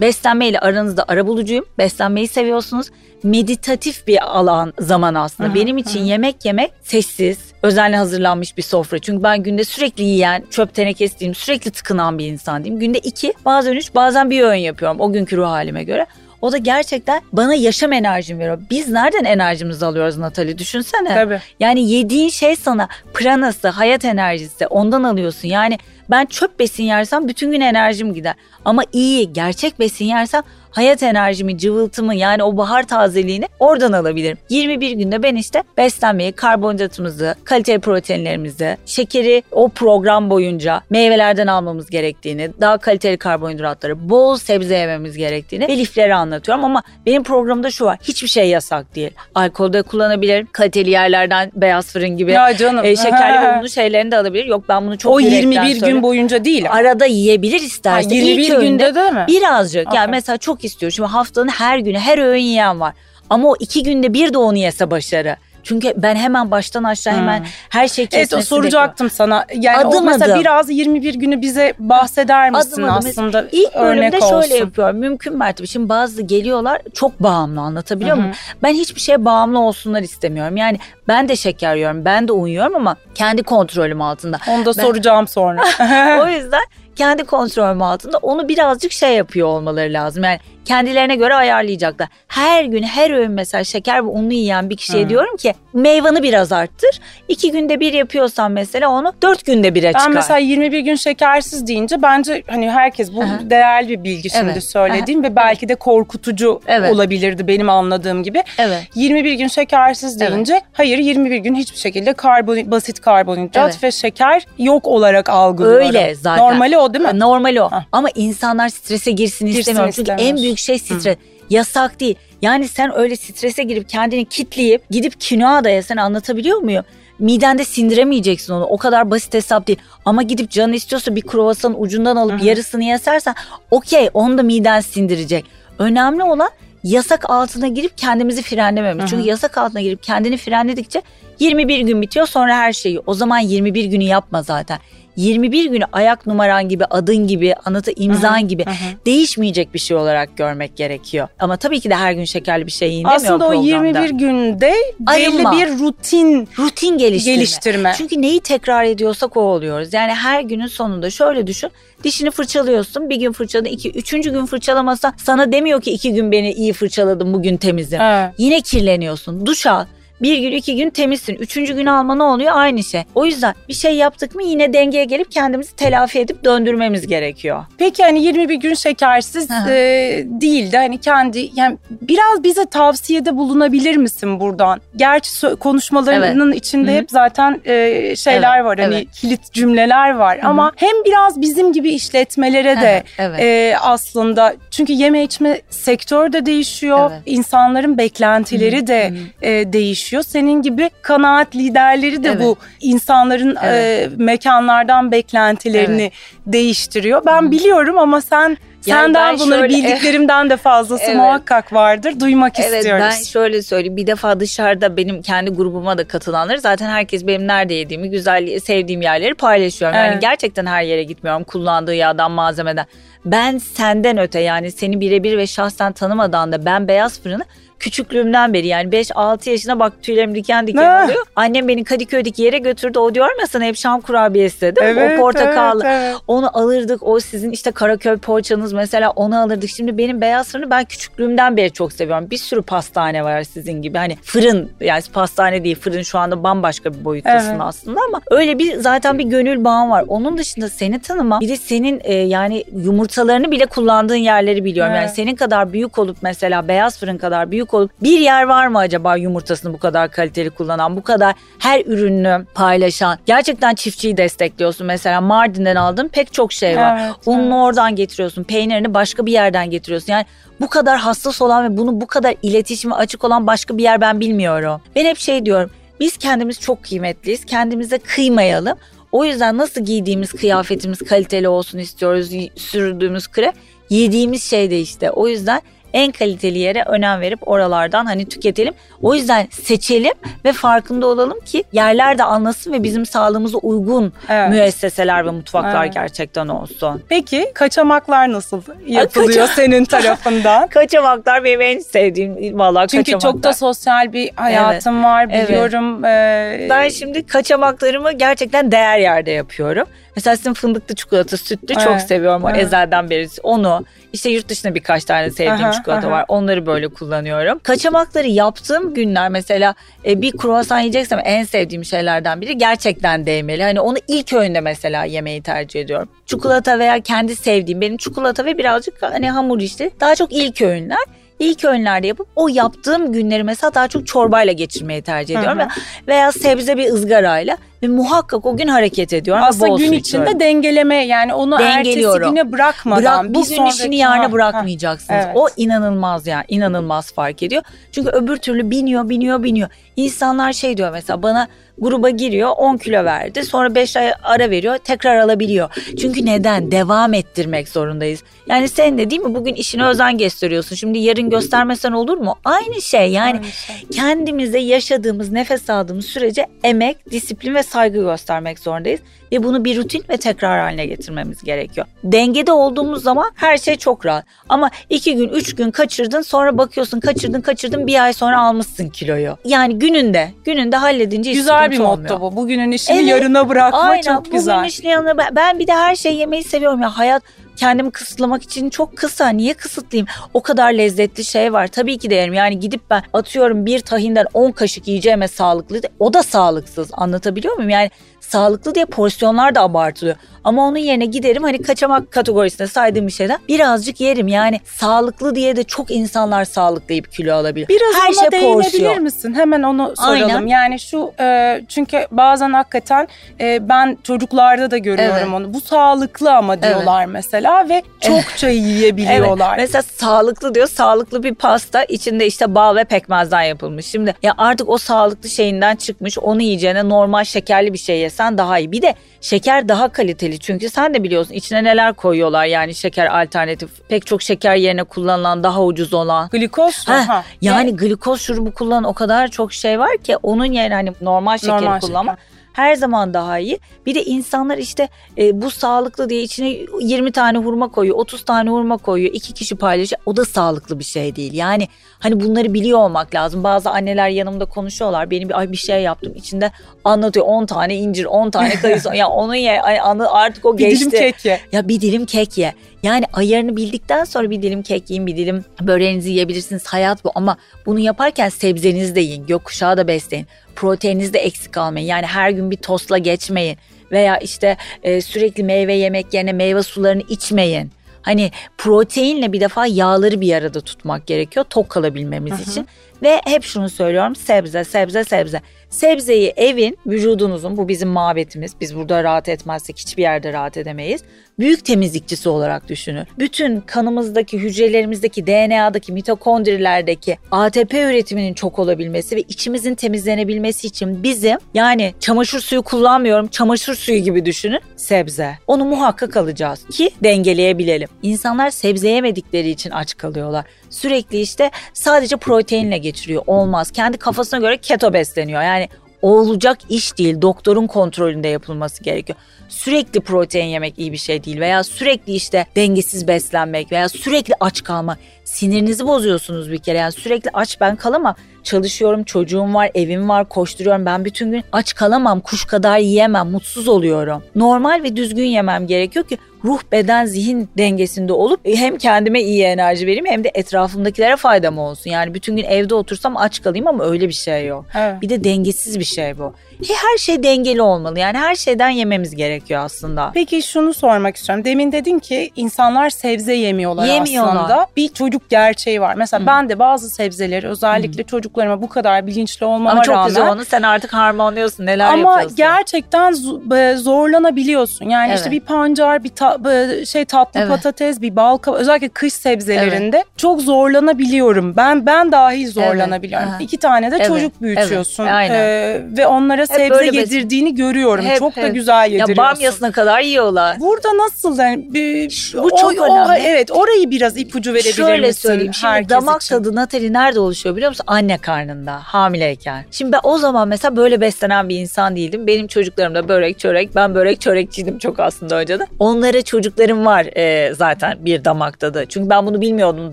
ben 0.00 0.06
beslenmeyle 0.08 0.58
aranızda 0.58 1.04
ara 1.08 1.26
bulucuyum. 1.26 1.64
Beslenmeyi 1.78 2.28
seviyorsunuz. 2.28 2.86
Meditatif 3.22 4.06
bir 4.06 4.38
alan 4.38 4.72
zaman 4.78 5.14
aslında. 5.14 5.50
Hı, 5.50 5.54
Benim 5.54 5.78
için 5.78 6.04
yemek 6.04 6.44
yemek 6.44 6.72
sessiz, 6.82 7.38
özenle 7.62 7.96
hazırlanmış 7.96 8.56
bir 8.56 8.62
sofra. 8.62 8.98
Çünkü 8.98 9.22
ben 9.22 9.42
günde 9.42 9.64
sürekli 9.64 10.04
yiyen, 10.04 10.44
çöp 10.50 10.74
tenekesi 10.74 11.18
diyeyim, 11.18 11.34
sürekli 11.34 11.70
tıkınan 11.70 12.18
bir 12.18 12.26
insan 12.26 12.64
diyeyim. 12.64 12.80
Günde 12.80 12.98
iki, 12.98 13.32
bazen 13.44 13.72
üç, 13.72 13.94
bazen 13.94 14.30
bir 14.30 14.40
öğün 14.42 14.58
yapıyorum 14.58 15.00
o 15.00 15.12
günkü 15.12 15.36
ruh 15.36 15.46
halime 15.46 15.84
göre. 15.84 16.06
O 16.42 16.52
da 16.52 16.56
gerçekten 16.56 17.22
bana 17.32 17.54
yaşam 17.54 17.92
enerjimi 17.92 18.40
veriyor. 18.40 18.58
Biz 18.70 18.88
nereden 18.88 19.24
enerjimizi 19.24 19.86
alıyoruz 19.86 20.16
Natali 20.18 20.58
düşünsene. 20.58 21.14
Tabii. 21.14 21.40
Yani 21.60 21.90
yediğin 21.90 22.28
şey 22.28 22.56
sana 22.56 22.88
pranası, 23.14 23.68
hayat 23.68 24.04
enerjisi 24.04 24.66
ondan 24.66 25.02
alıyorsun. 25.02 25.48
Yani 25.48 25.78
ben 26.10 26.26
çöp 26.26 26.58
besin 26.58 26.84
yersem 26.84 27.28
bütün 27.28 27.50
gün 27.50 27.60
enerjim 27.60 28.14
gider. 28.14 28.34
Ama 28.64 28.82
iyi, 28.92 29.32
gerçek 29.32 29.80
besin 29.80 30.04
yersem 30.04 30.42
hayat 30.70 31.02
enerjimi, 31.02 31.58
cıvıltımı 31.58 32.14
yani 32.14 32.42
o 32.42 32.56
bahar 32.56 32.82
tazeliğini 32.82 33.44
oradan 33.58 33.92
alabilirim. 33.92 34.38
21 34.48 34.90
günde 34.90 35.22
ben 35.22 35.34
işte 35.36 35.62
beslenmeyi, 35.76 36.32
karbonhidratımızı, 36.32 37.34
kaliteli 37.44 37.78
proteinlerimizi, 37.78 38.76
şekeri 38.86 39.42
o 39.52 39.68
program 39.68 40.30
boyunca 40.30 40.80
meyvelerden 40.90 41.46
almamız 41.46 41.90
gerektiğini, 41.90 42.50
daha 42.60 42.78
kaliteli 42.78 43.16
karbonhidratları, 43.16 44.08
bol 44.10 44.36
sebze 44.36 44.76
yememiz 44.76 45.16
gerektiğini 45.16 45.68
ve 45.68 45.78
lifleri 45.78 46.14
anlatıyorum. 46.14 46.64
Ama 46.64 46.82
benim 47.06 47.22
programda 47.22 47.70
şu 47.70 47.84
var, 47.84 47.98
hiçbir 48.02 48.28
şey 48.28 48.48
yasak 48.48 48.94
değil. 48.94 49.10
Alkolde 49.34 49.82
kullanabilirim, 49.82 50.48
kaliteli 50.52 50.90
yerlerden 50.90 51.52
beyaz 51.54 51.92
fırın 51.92 52.16
gibi 52.16 52.32
Ya 52.32 52.56
canım. 52.56 52.84
e, 52.84 52.96
şekerli 52.96 53.46
ve 53.46 53.58
unlu 53.58 53.68
şeylerini 53.68 54.10
de 54.10 54.16
alabilir. 54.16 54.44
Yok 54.44 54.64
ben 54.68 54.86
bunu 54.86 54.98
çok 54.98 55.12
o 55.12 55.20
yürekten 55.20 55.62
21 55.64 55.86
gün 55.86 56.02
boyunca 56.02 56.44
değil. 56.44 56.66
Arada 56.70 57.06
yiyebilir 57.06 57.60
isterse. 57.60 58.08
Ha, 58.08 58.14
21 58.14 58.42
İlk 58.42 58.60
günde 58.60 58.94
de 58.94 59.10
mi? 59.10 59.24
Birazcık 59.28 59.86
yani 59.86 60.04
Okey. 60.04 60.10
mesela 60.10 60.36
çok 60.38 60.64
istiyor. 60.66 60.92
Şimdi 60.92 61.08
haftanın 61.08 61.48
her 61.48 61.78
günü 61.78 61.98
her 61.98 62.18
öğün 62.18 62.40
yiyen 62.42 62.80
var. 62.80 62.92
Ama 63.30 63.48
o 63.48 63.54
iki 63.60 63.82
günde 63.82 64.12
bir 64.12 64.32
de 64.32 64.38
onu 64.38 64.58
yese 64.58 64.90
başarı. 64.90 65.36
Çünkü 65.62 65.92
ben 65.96 66.16
hemen 66.16 66.50
baştan 66.50 66.84
aşağı 66.84 67.14
hemen 67.14 67.38
Hmm. 67.38 67.46
her 67.68 67.88
şey 67.88 68.06
kesmesi 68.06 68.34
Evet 68.34 68.44
o 68.44 68.46
soracaktım 68.46 69.10
sana. 69.10 69.44
Yani 69.54 69.84
o 69.86 69.88
Adım 69.88 70.04
mesela 70.06 70.32
adım. 70.32 70.40
biraz 70.40 70.70
21 70.70 71.14
günü 71.14 71.40
bize 71.40 71.74
bahseder 71.78 72.50
misin 72.50 72.72
Adım 72.72 72.84
adım. 72.84 72.94
aslında? 73.08 73.46
İlk 73.52 73.74
örnek 73.76 74.12
bölümde 74.12 74.24
olsun. 74.24 74.40
şöyle 74.40 74.56
yapıyorum. 74.56 74.96
Mümkün 74.96 75.36
mertebe. 75.38 75.66
Şimdi 75.66 75.88
bazı 75.88 76.22
geliyorlar 76.22 76.80
çok 76.94 77.22
bağımlı 77.22 77.60
anlatabiliyor 77.60 78.10
Hı 78.16 78.20
hı. 78.20 78.22
muyum? 78.22 78.36
Ben 78.62 78.74
hiçbir 78.74 79.00
şeye 79.00 79.24
bağımlı 79.24 79.58
olsunlar 79.60 80.02
istemiyorum. 80.02 80.56
Yani 80.56 80.78
ben 81.08 81.28
de 81.28 81.36
şeker 81.36 81.76
yiyorum, 81.76 82.04
ben 82.04 82.28
de 82.28 82.32
uyuyorum 82.32 82.76
ama 82.76 82.96
kendi 83.14 83.42
kontrolüm 83.42 84.02
altında. 84.02 84.38
Onu 84.48 84.64
da 84.64 84.72
Ben- 84.78 84.82
soracağım 84.82 85.28
sonra. 85.28 85.62
o 86.24 86.28
yüzden 86.28 86.62
kendi 86.96 87.24
kontrolüm 87.24 87.82
altında 87.82 88.18
onu 88.18 88.48
birazcık 88.48 88.92
şey 88.92 89.14
yapıyor 89.14 89.48
olmaları 89.48 89.92
lazım. 89.92 90.24
Yani 90.24 90.38
kendilerine 90.64 91.16
göre 91.16 91.34
ayarlayacaklar. 91.34 92.08
Her 92.28 92.64
gün 92.64 92.82
her 92.82 93.10
öğün 93.10 93.30
mesela 93.30 93.64
şeker 93.64 93.96
ve 94.04 94.08
unlu 94.08 94.32
yiyen 94.32 94.70
bir 94.70 94.76
kişiye 94.76 95.04
Hı. 95.04 95.08
diyorum 95.08 95.36
ki 95.36 95.54
meyvanı 95.72 96.22
biraz 96.22 96.52
arttır. 96.52 97.00
İki 97.28 97.52
günde 97.52 97.80
bir 97.80 97.92
yapıyorsan 97.92 98.52
mesela 98.52 98.88
onu 98.88 99.12
dört 99.22 99.44
günde 99.44 99.74
bire 99.74 99.86
çıkar. 99.92 100.06
Ben 100.06 100.14
mesela 100.14 100.38
21 100.38 100.78
gün 100.80 100.94
şekersiz 100.94 101.66
deyince 101.66 102.02
bence 102.02 102.42
hani 102.46 102.70
herkes 102.70 103.12
bu 103.12 103.22
Aha. 103.22 103.38
değerli 103.50 103.88
bir 103.88 104.04
bilgi 104.04 104.30
şimdi 104.30 104.50
Evet. 104.52 104.64
söylediğim 104.64 105.22
ve 105.22 105.36
belki 105.36 105.68
de 105.68 105.74
korkutucu 105.74 106.60
Evet. 106.66 106.94
olabilirdi 106.94 107.46
benim 107.48 107.70
anladığım 107.70 108.22
gibi. 108.22 108.42
Evet. 108.58 108.82
21 108.94 109.32
gün 109.32 109.48
şekersiz 109.48 110.22
Evet. 110.22 110.30
deyince 110.32 110.60
hayır 110.72 110.98
21 110.98 111.36
gün 111.36 111.54
hiçbir 111.54 111.78
şekilde 111.78 112.12
karbon 112.12 112.70
basit 112.70 113.00
karbonhidrat 113.00 113.70
Evet. 113.72 113.84
ve 113.84 113.90
şeker 113.90 114.46
yok 114.58 114.86
olarak 114.86 115.28
algılıyorum. 115.28 115.86
Öyle 115.86 116.14
zaten. 116.14 116.44
Normali 116.44 116.78
o 116.90 116.94
değil 116.94 117.04
mi? 117.04 117.18
Normal 117.20 117.56
o. 117.56 117.72
Ha. 117.72 117.84
Ama 117.92 118.08
insanlar 118.14 118.68
strese 118.68 119.10
girsin, 119.10 119.46
Girsin 119.46 119.60
istemiyorum. 119.60 119.90
Çünkü 119.94 120.10
istemiyor. 120.10 120.28
en 120.28 120.36
büyük 120.42 120.58
şey 120.58 120.78
stres. 120.78 121.16
Yasak 121.50 122.00
değil. 122.00 122.14
Yani 122.42 122.68
sen 122.68 122.98
öyle 122.98 123.16
strese 123.16 123.62
girip 123.62 123.88
kendini 123.88 124.24
kitleyip 124.24 124.90
gidip 124.90 125.20
kinoa 125.20 125.64
da 125.64 125.68
yesen 125.68 125.96
anlatabiliyor 125.96 126.58
muyum? 126.58 126.84
Midende 127.18 127.64
sindiremeyeceksin 127.64 128.52
onu. 128.52 128.64
O 128.64 128.76
kadar 128.76 129.10
basit 129.10 129.34
hesap 129.34 129.66
değil. 129.66 129.78
Ama 130.04 130.22
gidip 130.22 130.50
canın 130.50 130.72
istiyorsa 130.72 131.16
bir 131.16 131.22
kruvasanın 131.22 131.76
ucundan 131.78 132.16
alıp 132.16 132.38
Hı 132.38 132.42
hı. 132.42 132.46
yarısını 132.46 132.84
yesersen 132.84 133.34
okey 133.70 134.10
onu 134.14 134.38
da 134.38 134.42
miden 134.42 134.80
sindirecek. 134.80 135.44
Önemli 135.78 136.22
olan 136.22 136.50
yasak 136.84 137.30
altına 137.30 137.68
girip 137.68 137.98
kendimizi 137.98 138.42
frenlememiz. 138.42 139.00
Hı 139.00 139.06
hı. 139.06 139.10
Çünkü 139.10 139.28
yasak 139.28 139.58
altına 139.58 139.80
girip 139.80 140.02
kendini 140.02 140.36
frenledikçe 140.36 141.02
21 141.38 141.80
gün 141.80 142.02
bitiyor 142.02 142.26
sonra 142.26 142.56
her 142.56 142.72
şeyi. 142.72 143.00
O 143.06 143.14
zaman 143.14 143.38
21 143.38 143.84
günü 143.84 144.04
yapma 144.04 144.42
zaten. 144.42 144.78
21 145.16 145.66
günü 145.70 145.84
ayak 145.92 146.26
numaran 146.26 146.68
gibi, 146.68 146.84
adın 146.84 147.26
gibi, 147.26 147.54
anıtı 147.64 147.92
imzan 147.96 148.42
hı, 148.42 148.46
gibi 148.46 148.64
hı. 148.64 148.70
değişmeyecek 149.06 149.74
bir 149.74 149.78
şey 149.78 149.96
olarak 149.96 150.36
görmek 150.36 150.76
gerekiyor. 150.76 151.28
Ama 151.38 151.56
tabii 151.56 151.80
ki 151.80 151.90
de 151.90 151.94
her 151.94 152.12
gün 152.12 152.24
şekerli 152.24 152.66
bir 152.66 152.72
şey 152.72 152.90
yiyin 152.90 153.04
demiyor 153.04 153.16
Aslında 153.16 153.46
o 153.46 153.50
programda. 153.50 154.00
21 154.00 154.10
günde 154.10 154.74
Ayırma. 155.06 155.52
belli 155.52 155.60
bir 155.60 155.78
rutin 155.78 156.48
rutin 156.58 156.98
geliştirme. 156.98 157.34
geliştirme. 157.36 157.94
Çünkü 157.98 158.22
neyi 158.22 158.40
tekrar 158.40 158.84
ediyorsak 158.84 159.36
o 159.36 159.40
oluyoruz. 159.40 159.92
Yani 159.92 160.14
her 160.14 160.40
günün 160.40 160.66
sonunda 160.66 161.10
şöyle 161.10 161.46
düşün. 161.46 161.70
Dişini 162.04 162.30
fırçalıyorsun. 162.30 163.10
Bir 163.10 163.16
gün 163.16 163.32
fırçaladın. 163.32 163.70
iki, 163.70 163.90
üçüncü 163.90 164.32
gün 164.32 164.46
fırçalamazsan 164.46 165.14
sana 165.16 165.52
demiyor 165.52 165.80
ki 165.80 165.90
iki 165.92 166.12
gün 166.12 166.32
beni 166.32 166.52
iyi 166.52 166.72
fırçaladım 166.72 167.34
bugün 167.34 167.56
temizim. 167.56 168.00
Evet. 168.00 168.34
Yine 168.38 168.60
kirleniyorsun. 168.60 169.46
Duş 169.46 169.66
al. 169.66 169.84
Bir 170.22 170.38
gün 170.38 170.52
iki 170.52 170.76
gün 170.76 170.90
temizsin. 170.90 171.34
Üçüncü 171.34 171.74
gün 171.74 171.86
alma 171.86 172.14
ne 172.14 172.22
oluyor? 172.22 172.52
Aynı 172.54 172.84
şey. 172.84 173.02
O 173.14 173.26
yüzden 173.26 173.54
bir 173.68 173.74
şey 173.74 173.96
yaptık 173.96 174.34
mı 174.34 174.42
yine 174.42 174.72
dengeye 174.72 175.04
gelip 175.04 175.32
kendimizi 175.32 175.76
telafi 175.76 176.18
edip 176.18 176.44
döndürmemiz 176.44 177.06
gerekiyor. 177.06 177.64
Peki 177.78 178.02
hani 178.02 178.22
21 178.22 178.54
gün 178.54 178.74
şekersiz 178.74 179.50
Hı 179.50 179.70
e, 179.70 180.24
değil 180.26 180.72
de 180.72 180.76
hani 180.76 180.98
kendi 180.98 181.50
yani 181.54 181.78
biraz 181.90 182.44
bize 182.44 182.66
tavsiyede 182.66 183.36
bulunabilir 183.36 183.96
misin 183.96 184.40
buradan? 184.40 184.80
Gerçi 184.96 185.56
konuşmalarının 185.56 186.52
içinde 186.52 186.90
Hı 186.90 186.94
hı. 186.94 186.98
hep 186.98 187.10
zaten 187.10 187.60
e, 187.64 188.16
şeyler 188.16 188.56
Evet, 188.56 188.64
var 188.64 188.78
hani 188.78 188.94
evet. 188.94 189.10
kilit 189.12 189.52
cümleler 189.52 190.14
var 190.14 190.38
hı. 190.42 190.48
ama 190.48 190.72
hem 190.76 191.04
biraz 191.04 191.40
bizim 191.40 191.72
gibi 191.72 191.90
işletmelere 191.90 192.80
de 192.80 193.02
evet. 193.18 193.40
e, 193.40 193.76
aslında 193.80 194.54
çünkü 194.70 194.92
yeme 194.92 195.22
içme 195.22 195.60
sektör 195.70 196.32
de 196.32 196.46
değişiyor. 196.46 197.10
Evet. 197.12 197.22
insanların 197.26 197.98
beklentileri 197.98 198.86
de 198.86 199.08
Hı 199.08 199.14
hı. 199.14 199.50
e, 199.50 199.72
değişiyor. 199.72 200.05
Senin 200.22 200.62
gibi 200.62 200.90
kanaat 201.02 201.56
liderleri 201.56 202.24
de 202.24 202.28
Evet. 202.28 202.40
bu 202.40 202.56
insanların 202.80 203.56
Evet. 203.62 204.12
e, 204.12 204.16
mekanlardan 204.16 205.12
beklentilerini 205.12 206.12
değiştiriyor. 206.46 207.22
Ben 207.26 207.42
Hı. 207.42 207.50
biliyorum 207.50 207.98
ama 207.98 208.20
sen 208.20 208.56
Yani 208.86 209.02
Senden 209.14 209.38
bunları 209.38 209.60
şöyle, 209.60 209.74
bildiklerimden 209.74 210.50
de 210.50 210.56
fazlası 210.56 211.04
evet. 211.06 211.16
muhakkak 211.16 211.72
vardır. 211.72 212.20
Duymak 212.20 212.60
evet, 212.60 212.74
istiyoruz. 212.74 213.02
Evet 213.04 213.14
ben 213.18 213.24
şöyle 213.24 213.62
söyleyeyim. 213.62 213.96
Bir 213.96 214.06
defa 214.06 214.40
dışarıda 214.40 214.96
benim 214.96 215.22
kendi 215.22 215.50
grubuma 215.50 215.98
da 215.98 216.08
katılanları 216.08 216.60
zaten 216.60 216.88
herkes 216.90 217.26
benim 217.26 217.46
nerede 217.46 217.74
yediğimi, 217.74 218.10
güzel 218.10 218.60
sevdiğim 218.60 219.02
yerleri 219.02 219.34
paylaşıyorum. 219.34 219.96
Evet. 219.98 220.10
Yani 220.10 220.20
gerçekten 220.20 220.66
her 220.66 220.82
yere 220.82 221.02
gitmiyorum. 221.02 221.44
Kullandığı 221.44 221.94
yağdan, 221.94 222.30
malzemeden. 222.30 222.86
Ben 223.24 223.58
senden 223.58 224.18
öte 224.18 224.40
yani 224.40 224.70
seni 224.72 225.00
birebir 225.00 225.38
ve 225.38 225.46
şahsen 225.46 225.92
tanımadan 225.92 226.52
da 226.52 226.64
ben 226.64 226.88
beyaz 226.88 227.20
fırını 227.20 227.44
küçüklüğümden 227.78 228.54
beri 228.54 228.66
yani 228.66 228.90
5-6 228.90 229.50
yaşına 229.50 229.78
bak 229.78 229.92
tüylerim 230.02 230.34
diken 230.34 230.66
diken 230.66 231.04
oluyor. 231.04 231.26
Annem 231.36 231.68
beni 231.68 231.84
Kadıköy'deki 231.84 232.42
yere 232.42 232.58
götürdü. 232.58 232.98
O 232.98 233.14
diyor 233.14 233.28
ya 233.40 233.46
sana 233.46 233.64
hep 233.64 233.76
Şam 233.76 234.00
kurabiyesi 234.00 234.60
değil 234.60 234.94
mi? 234.94 235.00
Evet, 235.00 235.18
o 235.18 235.22
portakallı. 235.22 235.82
Evet, 235.86 236.02
evet. 236.02 236.16
Onu 236.26 236.58
alırdık. 236.58 237.02
O 237.02 237.20
sizin 237.20 237.50
işte 237.50 237.70
Karaköy 237.70 238.16
poğaçanız 238.16 238.72
mesela 238.72 239.10
onu 239.10 239.40
alırdık. 239.40 239.70
Şimdi 239.70 239.98
benim 239.98 240.20
beyaz 240.20 240.48
fırını 240.48 240.70
ben 240.70 240.84
küçüklüğümden 240.84 241.56
beri 241.56 241.72
çok 241.72 241.92
seviyorum. 241.92 242.30
Bir 242.30 242.38
sürü 242.38 242.62
pastane 242.62 243.24
var 243.24 243.42
sizin 243.42 243.82
gibi. 243.82 243.98
Hani 243.98 244.16
fırın 244.22 244.70
yani 244.80 245.02
pastane 245.12 245.64
değil 245.64 245.76
fırın 245.80 246.02
şu 246.02 246.18
anda 246.18 246.42
bambaşka 246.42 246.94
bir 246.94 247.04
boyuttasın 247.04 247.50
evet. 247.50 247.60
aslında 247.60 248.00
ama 248.08 248.20
öyle 248.30 248.58
bir 248.58 248.76
zaten 248.76 249.18
bir 249.18 249.24
gönül 249.24 249.64
bağım 249.64 249.90
var. 249.90 250.04
Onun 250.08 250.38
dışında 250.38 250.68
seni 250.68 251.00
tanıma 251.00 251.40
bir 251.40 251.48
de 251.48 251.56
senin 251.56 252.00
e, 252.04 252.14
yani 252.14 252.64
yumurtalarını 252.72 253.50
bile 253.50 253.66
kullandığın 253.66 254.14
yerleri 254.14 254.64
biliyorum. 254.64 254.92
Evet. 254.92 255.02
Yani 255.02 255.14
senin 255.14 255.36
kadar 255.36 255.72
büyük 255.72 255.98
olup 255.98 256.16
mesela 256.22 256.68
beyaz 256.68 256.98
fırın 256.98 257.18
kadar 257.18 257.50
büyük 257.50 257.65
büyük 257.66 257.74
olup 257.74 257.90
bir 258.02 258.20
yer 258.20 258.42
var 258.42 258.66
mı 258.66 258.78
acaba 258.78 259.16
yumurtasını 259.16 259.72
bu 259.72 259.78
kadar 259.78 260.10
kaliteli 260.10 260.50
kullanan, 260.50 260.96
bu 260.96 261.02
kadar 261.02 261.34
her 261.58 261.82
ürünü 261.86 262.46
paylaşan, 262.54 263.18
gerçekten 263.26 263.74
çiftçiyi 263.74 264.16
destekliyorsun. 264.16 264.86
Mesela 264.86 265.20
Mardin'den 265.20 265.76
aldığın 265.76 266.08
pek 266.08 266.32
çok 266.32 266.52
şey 266.52 266.76
var. 266.76 267.00
Evet, 267.00 267.14
Ununu 267.26 267.44
evet. 267.44 267.64
oradan 267.64 267.96
getiriyorsun, 267.96 268.44
peynirini 268.44 268.94
başka 268.94 269.26
bir 269.26 269.32
yerden 269.32 269.70
getiriyorsun. 269.70 270.12
Yani 270.12 270.24
bu 270.60 270.68
kadar 270.68 270.98
hassas 270.98 271.42
olan 271.42 271.64
ve 271.64 271.76
bunu 271.76 272.00
bu 272.00 272.06
kadar 272.06 272.34
iletişime 272.42 272.94
açık 272.94 273.24
olan 273.24 273.46
başka 273.46 273.78
bir 273.78 273.82
yer 273.82 274.00
ben 274.00 274.20
bilmiyorum. 274.20 274.80
Ben 274.96 275.04
hep 275.04 275.18
şey 275.18 275.46
diyorum. 275.46 275.70
Biz 276.00 276.16
kendimiz 276.16 276.60
çok 276.60 276.82
kıymetliyiz. 276.82 277.44
Kendimize 277.44 277.98
kıymayalım. 277.98 278.78
O 279.12 279.24
yüzden 279.24 279.58
nasıl 279.58 279.80
giydiğimiz 279.80 280.32
kıyafetimiz 280.32 280.98
kaliteli 280.98 281.48
olsun 281.48 281.78
istiyoruz. 281.78 282.30
Sürdüğümüz 282.56 283.28
krem 283.28 283.52
yediğimiz 283.90 284.42
şey 284.42 284.70
de 284.70 284.80
işte. 284.80 285.10
O 285.10 285.28
yüzden 285.28 285.60
en 285.96 286.12
kaliteli 286.12 286.58
yere 286.58 286.82
önem 286.82 287.20
verip 287.20 287.48
oralardan 287.48 288.06
hani 288.06 288.28
tüketelim. 288.28 288.74
O 289.02 289.14
yüzden 289.14 289.46
seçelim 289.50 290.12
ve 290.44 290.52
farkında 290.52 291.06
olalım 291.06 291.40
ki 291.40 291.64
yerler 291.72 292.18
de 292.18 292.24
anlasın 292.24 292.72
ve 292.72 292.82
bizim 292.82 293.06
sağlığımıza 293.06 293.58
uygun 293.58 294.12
evet. 294.28 294.50
müesseseler 294.50 295.26
ve 295.26 295.30
mutfaklar 295.30 295.84
evet. 295.84 295.94
gerçekten 295.94 296.48
olsun. 296.48 297.02
Peki 297.08 297.50
kaçamaklar 297.54 298.32
nasıl 298.32 298.62
yapılıyor 298.86 299.48
senin 299.48 299.84
tarafından? 299.84 300.66
kaçamaklar 300.70 301.44
benim 301.44 301.60
en 301.60 301.78
sevdiğim 301.78 302.58
valla 302.58 302.86
Çünkü 302.86 303.12
kaçamaklar. 303.12 303.32
çok 303.32 303.42
da 303.42 303.52
sosyal 303.52 304.12
bir 304.12 304.30
hayatım 304.36 304.94
evet. 304.94 305.04
var 305.04 305.28
biliyorum. 305.28 306.04
Evet. 306.04 306.60
Ee... 306.60 306.66
Ben 306.70 306.88
şimdi 306.88 307.26
kaçamaklarımı 307.26 308.12
gerçekten 308.12 308.72
değer 308.72 308.98
yerde 308.98 309.30
yapıyorum. 309.30 309.86
Mesela 310.16 310.36
sizin 310.36 310.52
fındıklı 310.54 310.94
çikolata, 310.94 311.36
sütlü 311.36 311.74
evet. 311.74 311.84
çok 311.84 312.00
seviyorum 312.00 312.44
o 312.44 312.50
evet. 312.50 312.62
ezelden 312.62 313.10
beri. 313.10 313.28
Onu 313.42 313.84
işte 314.12 314.30
yurt 314.30 314.48
dışında 314.48 314.74
birkaç 314.74 315.04
tane 315.04 315.30
sevdiğim 315.30 315.64
aha, 315.64 315.72
çikolata 315.72 316.06
aha. 316.06 316.10
var. 316.10 316.24
Onları 316.28 316.66
böyle 316.66 316.88
kullanıyorum. 316.88 317.58
Kaçamakları 317.58 318.28
yaptığım 318.28 318.94
günler 318.94 319.28
mesela 319.28 319.74
e, 320.04 320.22
bir 320.22 320.32
kruvasan 320.32 320.78
yiyeceksem 320.78 321.20
en 321.24 321.44
sevdiğim 321.44 321.84
şeylerden 321.84 322.40
biri 322.40 322.58
gerçekten 322.58 323.26
değmeli. 323.26 323.62
Hani 323.62 323.80
onu 323.80 323.96
ilk 324.08 324.32
öğünde 324.32 324.60
mesela 324.60 325.04
yemeyi 325.04 325.42
tercih 325.42 325.80
ediyorum. 325.80 326.08
Çikolata 326.26 326.78
veya 326.78 327.00
kendi 327.00 327.36
sevdiğim 327.36 327.80
benim 327.80 327.96
çikolata 327.96 328.44
ve 328.44 328.58
birazcık 328.58 329.02
hani 329.02 329.30
hamur 329.30 329.60
işte 329.60 329.90
daha 330.00 330.14
çok 330.14 330.32
ilk 330.32 330.62
öğünler 330.62 331.04
ilk 331.38 331.64
öğünlerde 331.64 332.06
yapıp 332.06 332.28
o 332.36 332.48
yaptığım 332.48 333.12
günleri 333.12 333.44
mesela 333.44 333.74
daha 333.74 333.88
çok 333.88 334.06
çorbayla 334.06 334.52
geçirmeyi 334.52 335.02
tercih 335.02 335.38
ediyorum. 335.38 335.58
Hı 335.58 335.64
hı. 335.64 335.68
Veya 336.06 336.32
sebze 336.32 336.76
bir 336.76 336.92
ızgarayla 336.92 337.56
ve 337.82 337.88
muhakkak 337.88 338.46
o 338.46 338.56
gün 338.56 338.68
hareket 338.68 339.12
ediyorum. 339.12 339.42
Aslında 339.46 339.76
gün 339.76 339.92
içinde 339.92 340.40
dengeleme 340.40 341.06
yani 341.06 341.34
onu 341.34 341.62
ertesi 341.62 342.00
güne 342.00 342.52
bırakmadan. 342.52 343.34
Bırak, 343.34 343.44
bir 343.44 343.56
gün 343.56 343.66
işini 343.66 343.96
yarına 343.96 344.32
bırakmayacaksınız. 344.32 345.20
Evet. 345.24 345.36
O 345.36 345.48
inanılmaz 345.56 346.26
yani 346.26 346.44
inanılmaz 346.48 347.12
fark 347.12 347.42
ediyor. 347.42 347.62
Çünkü 347.92 348.10
öbür 348.10 348.36
türlü 348.36 348.70
biniyor 348.70 349.08
biniyor 349.08 349.42
biniyor. 349.42 349.68
İnsanlar 349.96 350.52
şey 350.52 350.76
diyor 350.76 350.92
mesela 350.92 351.22
bana 351.22 351.48
gruba 351.78 352.10
giriyor 352.10 352.50
10 352.56 352.76
kilo 352.76 353.04
verdi 353.04 353.44
sonra 353.44 353.74
5 353.74 353.96
ay 353.96 354.12
ara 354.22 354.50
veriyor 354.50 354.78
tekrar 354.78 355.16
alabiliyor. 355.16 355.70
Çünkü 356.00 356.26
neden? 356.26 356.70
Devam 356.70 357.14
ettirmek 357.14 357.68
zorundayız. 357.68 358.22
Yani 358.48 358.68
sen 358.68 358.98
de 358.98 359.10
değil 359.10 359.22
mi 359.22 359.34
bugün 359.34 359.54
işine 359.54 359.84
özen 359.86 360.18
gösteriyorsun 360.18 360.76
şimdi 360.76 360.98
yarın 360.98 361.30
göstermesen 361.30 361.92
olur 361.92 362.16
mu? 362.18 362.34
Aynı 362.44 362.82
şey 362.82 363.10
yani 363.10 363.32
Aynı 363.36 363.44
şey. 363.44 363.76
kendimize 363.92 364.58
yaşadığımız 364.58 365.30
nefes 365.32 365.70
aldığımız 365.70 366.06
sürece 366.06 366.46
emek, 366.64 367.10
disiplin 367.10 367.54
ve 367.54 367.62
saygı 367.62 367.98
göstermek 367.98 368.58
zorundayız 368.58 369.00
ve 369.32 369.42
bunu 369.42 369.64
bir 369.64 369.76
rutin 369.76 370.04
ve 370.08 370.16
tekrar 370.16 370.60
haline 370.60 370.86
getirmemiz 370.86 371.42
gerekiyor. 371.42 371.86
Dengede 372.04 372.52
olduğumuz 372.52 373.02
zaman 373.02 373.30
her 373.34 373.58
şey 373.58 373.76
çok 373.76 374.06
rahat. 374.06 374.24
Ama 374.48 374.70
iki 374.90 375.16
gün, 375.16 375.28
üç 375.28 375.54
gün 375.54 375.70
kaçırdın 375.70 376.22
sonra 376.22 376.58
bakıyorsun 376.58 377.00
kaçırdın 377.00 377.40
kaçırdın 377.40 377.86
bir 377.86 378.04
ay 378.04 378.12
sonra 378.12 378.40
almışsın 378.42 378.88
kiloyu. 378.88 379.36
Yani 379.44 379.78
gününde, 379.78 380.30
gününde 380.44 380.76
halledince 380.76 381.30
hiç 381.30 381.36
Güzel 381.36 381.70
bir 381.70 381.78
motto 381.78 382.20
bu. 382.20 382.36
Bugünün 382.36 382.72
işini 382.72 382.96
evet, 382.96 383.08
yarına 383.08 383.48
bırakma 383.48 383.78
aynen, 383.78 384.02
çok 384.02 384.32
güzel. 384.32 384.54
Bugünün 384.54 384.68
işini 384.68 384.90
yarına 384.90 385.16
ben 385.36 385.58
bir 385.58 385.66
de 385.66 385.72
her 385.72 385.96
şeyi 385.96 386.18
yemeyi 386.18 386.44
seviyorum 386.44 386.82
ya 386.82 386.98
hayat 386.98 387.22
kendimi 387.56 387.90
kısıtlamak 387.90 388.42
için 388.42 388.70
çok 388.70 388.96
kısa. 388.96 389.28
Niye 389.28 389.54
kısıtlayayım? 389.54 390.06
O 390.34 390.42
kadar 390.42 390.72
lezzetli 390.72 391.24
şey 391.24 391.52
var. 391.52 391.66
Tabii 391.66 391.98
ki 391.98 392.10
de 392.10 392.14
yerim. 392.14 392.34
Yani 392.34 392.60
gidip 392.60 392.90
ben 392.90 393.02
atıyorum 393.12 393.66
bir 393.66 393.80
tahinden 393.80 394.26
10 394.34 394.50
kaşık 394.50 394.88
yiyeceğime 394.88 395.28
sağlıklı. 395.28 395.80
O 395.98 396.14
da 396.14 396.22
sağlıksız. 396.22 396.90
Anlatabiliyor 396.92 397.54
muyum? 397.56 397.70
Yani 397.70 397.90
sağlıklı 398.20 398.74
diye 398.74 398.84
porsiyonlar 398.84 399.54
da 399.54 399.60
abartılıyor. 399.60 400.16
Ama 400.44 400.68
onun 400.68 400.76
yerine 400.76 401.04
giderim 401.04 401.42
hani 401.42 401.62
kaçamak 401.62 402.12
kategorisinde 402.12 402.68
saydığım 402.68 403.06
bir 403.06 403.12
şeyden 403.12 403.38
birazcık 403.48 404.00
yerim. 404.00 404.28
Yani 404.28 404.60
sağlıklı 404.64 405.34
diye 405.34 405.56
de 405.56 405.64
çok 405.64 405.90
insanlar 405.90 406.44
sağlıklı 406.44 406.94
yiyip 406.94 407.12
kilo 407.12 407.34
alabilir. 407.34 407.68
Biraz 407.68 407.94
Her 407.94 408.08
ona 408.08 408.20
şey 408.20 408.30
değinebilir 408.30 408.62
porsiyon. 408.62 409.02
misin? 409.02 409.34
Hemen 409.34 409.62
onu 409.62 409.94
soralım. 409.96 410.22
Aynen. 410.22 410.46
Yani 410.46 410.80
şu 410.80 411.12
e, 411.20 411.60
çünkü 411.68 412.06
bazen 412.10 412.52
hakikaten 412.52 413.08
e, 413.40 413.68
ben 413.68 413.98
çocuklarda 414.02 414.70
da 414.70 414.78
görüyorum 414.78 415.16
evet. 415.18 415.34
onu. 415.34 415.54
Bu 415.54 415.60
sağlıklı 415.60 416.32
ama 416.32 416.62
diyorlar 416.62 417.04
evet. 417.04 417.12
mesela 417.12 417.45
ve 417.68 417.82
çokça 418.00 418.48
yiyebiliyorlar. 418.66 419.48
Evet. 419.48 419.58
Mesela 419.58 419.82
sağlıklı 419.82 420.54
diyor. 420.54 420.66
Sağlıklı 420.66 421.22
bir 421.22 421.34
pasta 421.34 421.84
içinde 421.84 422.26
işte 422.26 422.54
bal 422.54 422.76
ve 422.76 422.84
pekmezden 422.84 423.42
yapılmış. 423.42 423.86
Şimdi 423.86 424.14
ya 424.22 424.34
artık 424.38 424.68
o 424.68 424.78
sağlıklı 424.78 425.28
şeyinden 425.28 425.76
çıkmış. 425.76 426.18
Onu 426.18 426.42
yiyeceğine 426.42 426.88
normal 426.88 427.24
şekerli 427.24 427.72
bir 427.72 427.78
şey 427.78 427.98
yesen 427.98 428.38
daha 428.38 428.58
iyi. 428.58 428.72
Bir 428.72 428.82
de 428.82 428.94
şeker 429.20 429.68
daha 429.68 429.88
kaliteli 429.88 430.38
çünkü 430.38 430.70
sen 430.70 430.94
de 430.94 431.02
biliyorsun 431.02 431.34
içine 431.34 431.64
neler 431.64 431.92
koyuyorlar 431.92 432.44
yani 432.44 432.74
şeker 432.74 433.20
alternatif. 433.20 433.88
Pek 433.88 434.06
çok 434.06 434.22
şeker 434.22 434.56
yerine 434.56 434.84
kullanılan 434.84 435.42
daha 435.42 435.64
ucuz 435.64 435.94
olan. 435.94 436.28
Glikoz. 436.28 436.88
Ha, 436.88 437.24
yani 437.40 437.70
evet. 437.70 437.80
glikoz 437.80 438.20
şurubu 438.20 438.50
kullanan 438.50 438.84
o 438.84 438.92
kadar 438.92 439.28
çok 439.28 439.52
şey 439.52 439.78
var 439.78 439.96
ki 439.96 440.16
onun 440.16 440.44
yerine 440.44 440.74
hani 440.74 440.92
normal 441.00 441.38
şekeri 441.38 441.56
normal 441.56 441.80
kullanmak. 441.80 442.18
Şeker 442.18 442.35
her 442.56 442.74
zaman 442.74 443.14
daha 443.14 443.38
iyi. 443.38 443.58
Bir 443.86 443.94
de 443.94 444.04
insanlar 444.04 444.58
işte 444.58 444.88
e, 445.18 445.42
bu 445.42 445.50
sağlıklı 445.50 446.08
diye 446.08 446.22
içine 446.22 446.58
20 446.80 447.12
tane 447.12 447.38
hurma 447.38 447.68
koyuyor, 447.68 447.96
30 447.96 448.24
tane 448.24 448.50
hurma 448.50 448.76
koyuyor. 448.76 449.12
iki 449.14 449.32
kişi 449.32 449.56
paylaşıyor. 449.56 450.02
O 450.06 450.16
da 450.16 450.24
sağlıklı 450.24 450.78
bir 450.78 450.84
şey 450.84 451.16
değil. 451.16 451.32
Yani 451.32 451.68
hani 451.98 452.20
bunları 452.20 452.54
biliyor 452.54 452.78
olmak 452.78 453.14
lazım. 453.14 453.44
Bazı 453.44 453.70
anneler 453.70 454.08
yanımda 454.08 454.44
konuşuyorlar. 454.44 455.10
Benim 455.10 455.28
bir 455.28 455.38
ay 455.38 455.52
bir 455.52 455.56
şey 455.56 455.82
yaptım. 455.82 456.12
içinde 456.14 456.50
anlatıyor 456.84 457.26
10 457.26 457.46
tane 457.46 457.76
incir, 457.76 458.04
10 458.04 458.30
tane 458.30 458.54
kayısı. 458.54 458.88
ya 458.94 459.08
onu 459.08 459.36
ye 459.36 459.62
artık 460.10 460.44
o 460.44 460.56
geçti. 460.56 460.86
Bir 460.86 460.90
dilim 460.90 461.00
kek 461.00 461.24
ye. 461.24 461.40
Ya 461.52 461.68
bir 461.68 461.80
dilim 461.80 462.06
kek 462.06 462.38
ye. 462.38 462.54
Yani 462.82 463.04
ayarını 463.12 463.56
bildikten 463.56 464.04
sonra 464.04 464.30
bir 464.30 464.42
dilim 464.42 464.62
kek 464.62 464.90
yiyin, 464.90 465.06
bir 465.06 465.16
dilim 465.16 465.44
böreğinizi 465.60 466.10
yiyebilirsiniz. 466.10 466.66
Hayat 466.66 467.04
bu 467.04 467.12
ama 467.14 467.36
bunu 467.66 467.78
yaparken 467.78 468.28
sebzenizi 468.28 468.94
de 468.94 469.00
yiyin, 469.00 469.26
gökkuşağı 469.26 469.76
da 469.76 469.88
besleyin. 469.88 470.26
Proteininizi 470.56 471.12
de 471.12 471.18
eksik 471.18 471.52
kalmayın. 471.52 471.86
Yani 471.86 472.06
her 472.06 472.30
gün 472.30 472.50
bir 472.50 472.56
tostla 472.56 472.98
geçmeyin 472.98 473.56
veya 473.92 474.18
işte 474.18 474.56
e, 474.82 475.00
sürekli 475.00 475.42
meyve 475.42 475.74
yemek 475.74 476.14
yerine 476.14 476.32
meyve 476.32 476.62
sularını 476.62 477.02
içmeyin. 477.08 477.70
Hani 478.02 478.30
proteinle 478.58 479.32
bir 479.32 479.40
defa 479.40 479.66
yağları 479.66 480.20
bir 480.20 480.32
arada 480.34 480.60
tutmak 480.60 481.06
gerekiyor 481.06 481.46
tok 481.50 481.70
kalabilmemiz 481.70 482.32
Hı-hı. 482.32 482.50
için. 482.50 482.66
Ve 483.02 483.20
hep 483.24 483.44
şunu 483.44 483.68
söylüyorum 483.68 484.16
sebze 484.16 484.64
sebze 484.64 485.04
sebze. 485.04 485.40
Sebzeyi 485.70 486.32
evin, 486.36 486.78
vücudunuzun 486.86 487.56
bu 487.56 487.68
bizim 487.68 487.88
mabetimiz. 487.88 488.52
Biz 488.60 488.76
burada 488.76 489.04
rahat 489.04 489.28
etmezsek 489.28 489.78
hiçbir 489.78 490.02
yerde 490.02 490.32
rahat 490.32 490.56
edemeyiz. 490.56 491.02
Büyük 491.38 491.64
temizlikçisi 491.64 492.28
olarak 492.28 492.68
düşünün. 492.68 493.06
Bütün 493.18 493.60
kanımızdaki, 493.60 494.38
hücrelerimizdeki, 494.38 495.26
DNA'daki, 495.26 495.92
mitokondrilerdeki 495.92 497.18
ATP 497.30 497.74
üretiminin 497.74 498.34
çok 498.34 498.58
olabilmesi 498.58 499.16
ve 499.16 499.20
içimizin 499.20 499.74
temizlenebilmesi 499.74 500.66
için 500.66 501.02
bizim 501.02 501.38
yani 501.54 501.94
çamaşır 502.00 502.40
suyu 502.40 502.62
kullanmıyorum, 502.62 503.28
çamaşır 503.28 503.74
suyu 503.74 503.98
gibi 503.98 504.24
düşünün 504.24 504.60
sebze. 504.76 505.38
Onu 505.46 505.64
muhakkak 505.64 506.16
alacağız 506.16 506.64
ki 506.68 506.90
dengeleyebilelim. 507.02 507.88
İnsanlar 508.02 508.50
sebze 508.50 508.88
yemedikleri 508.88 509.50
için 509.50 509.70
aç 509.70 509.96
kalıyorlar. 509.96 510.44
Sürekli 510.76 511.20
işte 511.20 511.50
sadece 511.72 512.16
proteinle 512.16 512.78
geçiriyor. 512.78 513.22
Olmaz. 513.26 513.70
Kendi 513.70 513.98
kafasına 513.98 514.40
göre 514.40 514.56
keto 514.56 514.92
besleniyor. 514.92 515.42
Yani 515.42 515.68
olacak 516.02 516.58
iş 516.68 516.98
değil. 516.98 517.22
Doktorun 517.22 517.66
kontrolünde 517.66 518.28
yapılması 518.28 518.82
gerekiyor. 518.82 519.18
Sürekli 519.48 520.00
protein 520.00 520.46
yemek 520.46 520.78
iyi 520.78 520.92
bir 520.92 520.96
şey 520.96 521.24
değil 521.24 521.40
veya 521.40 521.64
sürekli 521.64 522.12
işte 522.14 522.46
dengesiz 522.56 523.08
beslenmek 523.08 523.72
veya 523.72 523.88
sürekli 523.88 524.34
aç 524.40 524.64
kalma. 524.64 524.96
Sinirinizi 525.26 525.86
bozuyorsunuz 525.86 526.52
bir 526.52 526.58
kere. 526.58 526.78
Yani 526.78 526.92
sürekli 526.92 527.30
aç 527.34 527.60
ben 527.60 527.76
kalamam. 527.76 528.14
Çalışıyorum, 528.42 529.04
çocuğum 529.04 529.54
var, 529.54 529.70
evim 529.74 530.08
var, 530.08 530.28
koşturuyorum. 530.28 530.86
Ben 530.86 531.04
bütün 531.04 531.30
gün 531.30 531.44
aç 531.52 531.74
kalamam, 531.74 532.20
kuş 532.20 532.44
kadar 532.44 532.78
yiyemem, 532.78 533.30
mutsuz 533.30 533.68
oluyorum. 533.68 534.22
Normal 534.34 534.82
ve 534.82 534.96
düzgün 534.96 535.24
yemem 535.24 535.66
gerekiyor 535.66 536.08
ki 536.08 536.18
ruh, 536.44 536.60
beden, 536.72 537.06
zihin 537.06 537.48
dengesinde 537.58 538.12
olup 538.12 538.40
hem 538.44 538.78
kendime 538.78 539.22
iyi 539.22 539.42
enerji 539.42 539.86
vereyim 539.86 540.06
hem 540.06 540.24
de 540.24 540.30
etrafımdakilere 540.34 541.16
faydam 541.16 541.58
olsun. 541.58 541.90
Yani 541.90 542.14
bütün 542.14 542.36
gün 542.36 542.44
evde 542.44 542.74
otursam 542.74 543.16
aç 543.16 543.42
kalayım 543.42 543.66
ama 543.66 543.84
öyle 543.84 544.08
bir 544.08 544.14
şey 544.14 544.46
yok. 544.46 544.64
Evet. 544.74 545.02
Bir 545.02 545.08
de 545.08 545.24
dengesiz 545.24 545.78
bir 545.78 545.84
şey 545.84 546.18
bu. 546.18 546.34
Her 546.68 546.98
şey 546.98 547.22
dengeli 547.22 547.62
olmalı. 547.62 547.98
Yani 547.98 548.18
her 548.18 548.34
şeyden 548.34 548.68
yememiz 548.68 549.16
gerekiyor 549.16 549.60
aslında. 549.64 550.10
Peki 550.14 550.42
şunu 550.42 550.74
sormak 550.74 551.16
istiyorum. 551.16 551.44
Demin 551.44 551.72
dedin 551.72 551.98
ki 551.98 552.30
insanlar 552.36 552.90
sebze 552.90 553.32
yemiyorlar, 553.34 553.86
Yemiyorlar. 553.86 554.36
aslında. 554.36 554.66
Bir 554.76 554.88
çocuk 554.88 555.30
gerçeği 555.30 555.80
var. 555.80 555.94
Mesela 555.94 556.22
Hı. 556.22 556.26
ben 556.26 556.48
de 556.48 556.58
bazı 556.58 556.90
sebzeleri 556.90 557.48
özellikle 557.48 558.02
çocuklarıma 558.02 558.62
bu 558.62 558.68
kadar 558.68 559.06
bilinçli 559.06 559.46
olmama 559.46 559.70
Ama 559.70 559.82
çok 559.82 559.94
rağmen 559.94 560.08
güzel 560.08 560.28
onu 560.32 560.44
sen 560.44 560.62
artık 560.62 560.92
harmanlıyorsun. 560.92 561.66
Neler 561.66 561.86
ama 561.92 562.10
yapıyorsun? 562.10 562.36
gerçekten 562.36 563.12
zo- 563.12 563.72
e, 563.72 563.76
zorlanabiliyorsun. 563.76 564.88
Yani 564.88 565.14
işte 565.14 565.28
Evet. 565.28 565.32
bir 565.32 565.46
pancar, 565.46 566.04
bir 566.04 566.08
ta- 566.08 566.38
şey 566.86 567.04
tatlı 567.04 567.40
Evet. 567.40 567.48
patates, 567.50 568.00
bir 568.00 568.16
bal 568.16 568.38
özellikle 568.54 568.88
kış 568.88 569.12
sebzelerinde 569.12 570.04
çok 570.16 570.40
zorlanabiliyorum. 570.40 571.56
Ben 571.56 571.86
ben 571.86 572.12
dahil 572.12 572.52
zorlanabiliyorum. 572.52 573.28
Aha. 573.28 573.36
İki 573.40 573.56
tane 573.56 573.90
de 573.90 573.96
Evet, 573.96 574.06
çocuk 574.08 574.42
büyütüyorsun 574.42 575.02
evet, 575.02 575.12
aynen. 575.14 575.34
E, 575.34 575.80
ve 575.96 576.06
onlara 576.06 576.45
sebze 576.46 576.70
böyle 576.70 576.96
yedirdiğini 576.96 577.54
görüyorum. 577.54 578.04
Hep, 578.04 578.18
çok 578.18 578.36
da 578.36 578.40
hep. 578.40 578.54
güzel 578.54 578.74
ya 578.76 578.84
yediriyorsun. 578.84 579.16
bamyasına 579.16 579.72
kadar 579.72 580.00
yiyorlar. 580.00 580.60
Burada 580.60 580.96
nasıl 580.96 581.38
yani 581.38 581.74
bir, 581.74 582.34
Bu 582.42 582.50
çok 582.50 582.64
o- 582.64 582.82
o- 582.82 582.84
önemli. 583.06 583.22
evet 583.26 583.50
orayı 583.50 583.90
biraz 583.90 584.16
ipucu 584.16 584.54
verebilir 584.54 584.72
Şöyle 584.72 585.06
misin 585.06 585.28
söyleyeyim. 585.28 585.54
Şimdi 585.54 585.88
damak 585.88 586.22
için? 586.22 586.34
tadı 586.36 586.54
Natali 586.54 586.92
nerede 586.92 587.20
oluşuyor 587.20 587.56
biliyor 587.56 587.70
musun? 587.70 587.84
Anne 587.86 588.18
karnında, 588.18 588.72
hamileyken. 588.84 589.64
Şimdi 589.70 589.92
ben 589.92 590.00
o 590.02 590.18
zaman 590.18 590.48
mesela 590.48 590.76
böyle 590.76 591.00
beslenen 591.00 591.48
bir 591.48 591.56
insan 591.58 591.96
değildim. 591.96 592.26
Benim 592.26 592.46
çocuklarım 592.46 592.94
da 592.94 593.08
börek 593.08 593.38
çörek. 593.38 593.74
Ben 593.74 593.94
börek 593.94 594.20
çörekçiydim 594.20 594.78
çok 594.78 595.00
aslında 595.00 595.34
önceden. 595.36 595.66
Onlara 595.78 596.22
çocuklarım 596.22 596.86
var 596.86 597.06
e, 597.16 597.54
zaten 597.54 597.94
bir 598.00 598.24
damak 598.24 598.60
tadı. 598.60 598.84
Çünkü 598.88 599.10
ben 599.10 599.26
bunu 599.26 599.40
bilmiyordum 599.40 599.92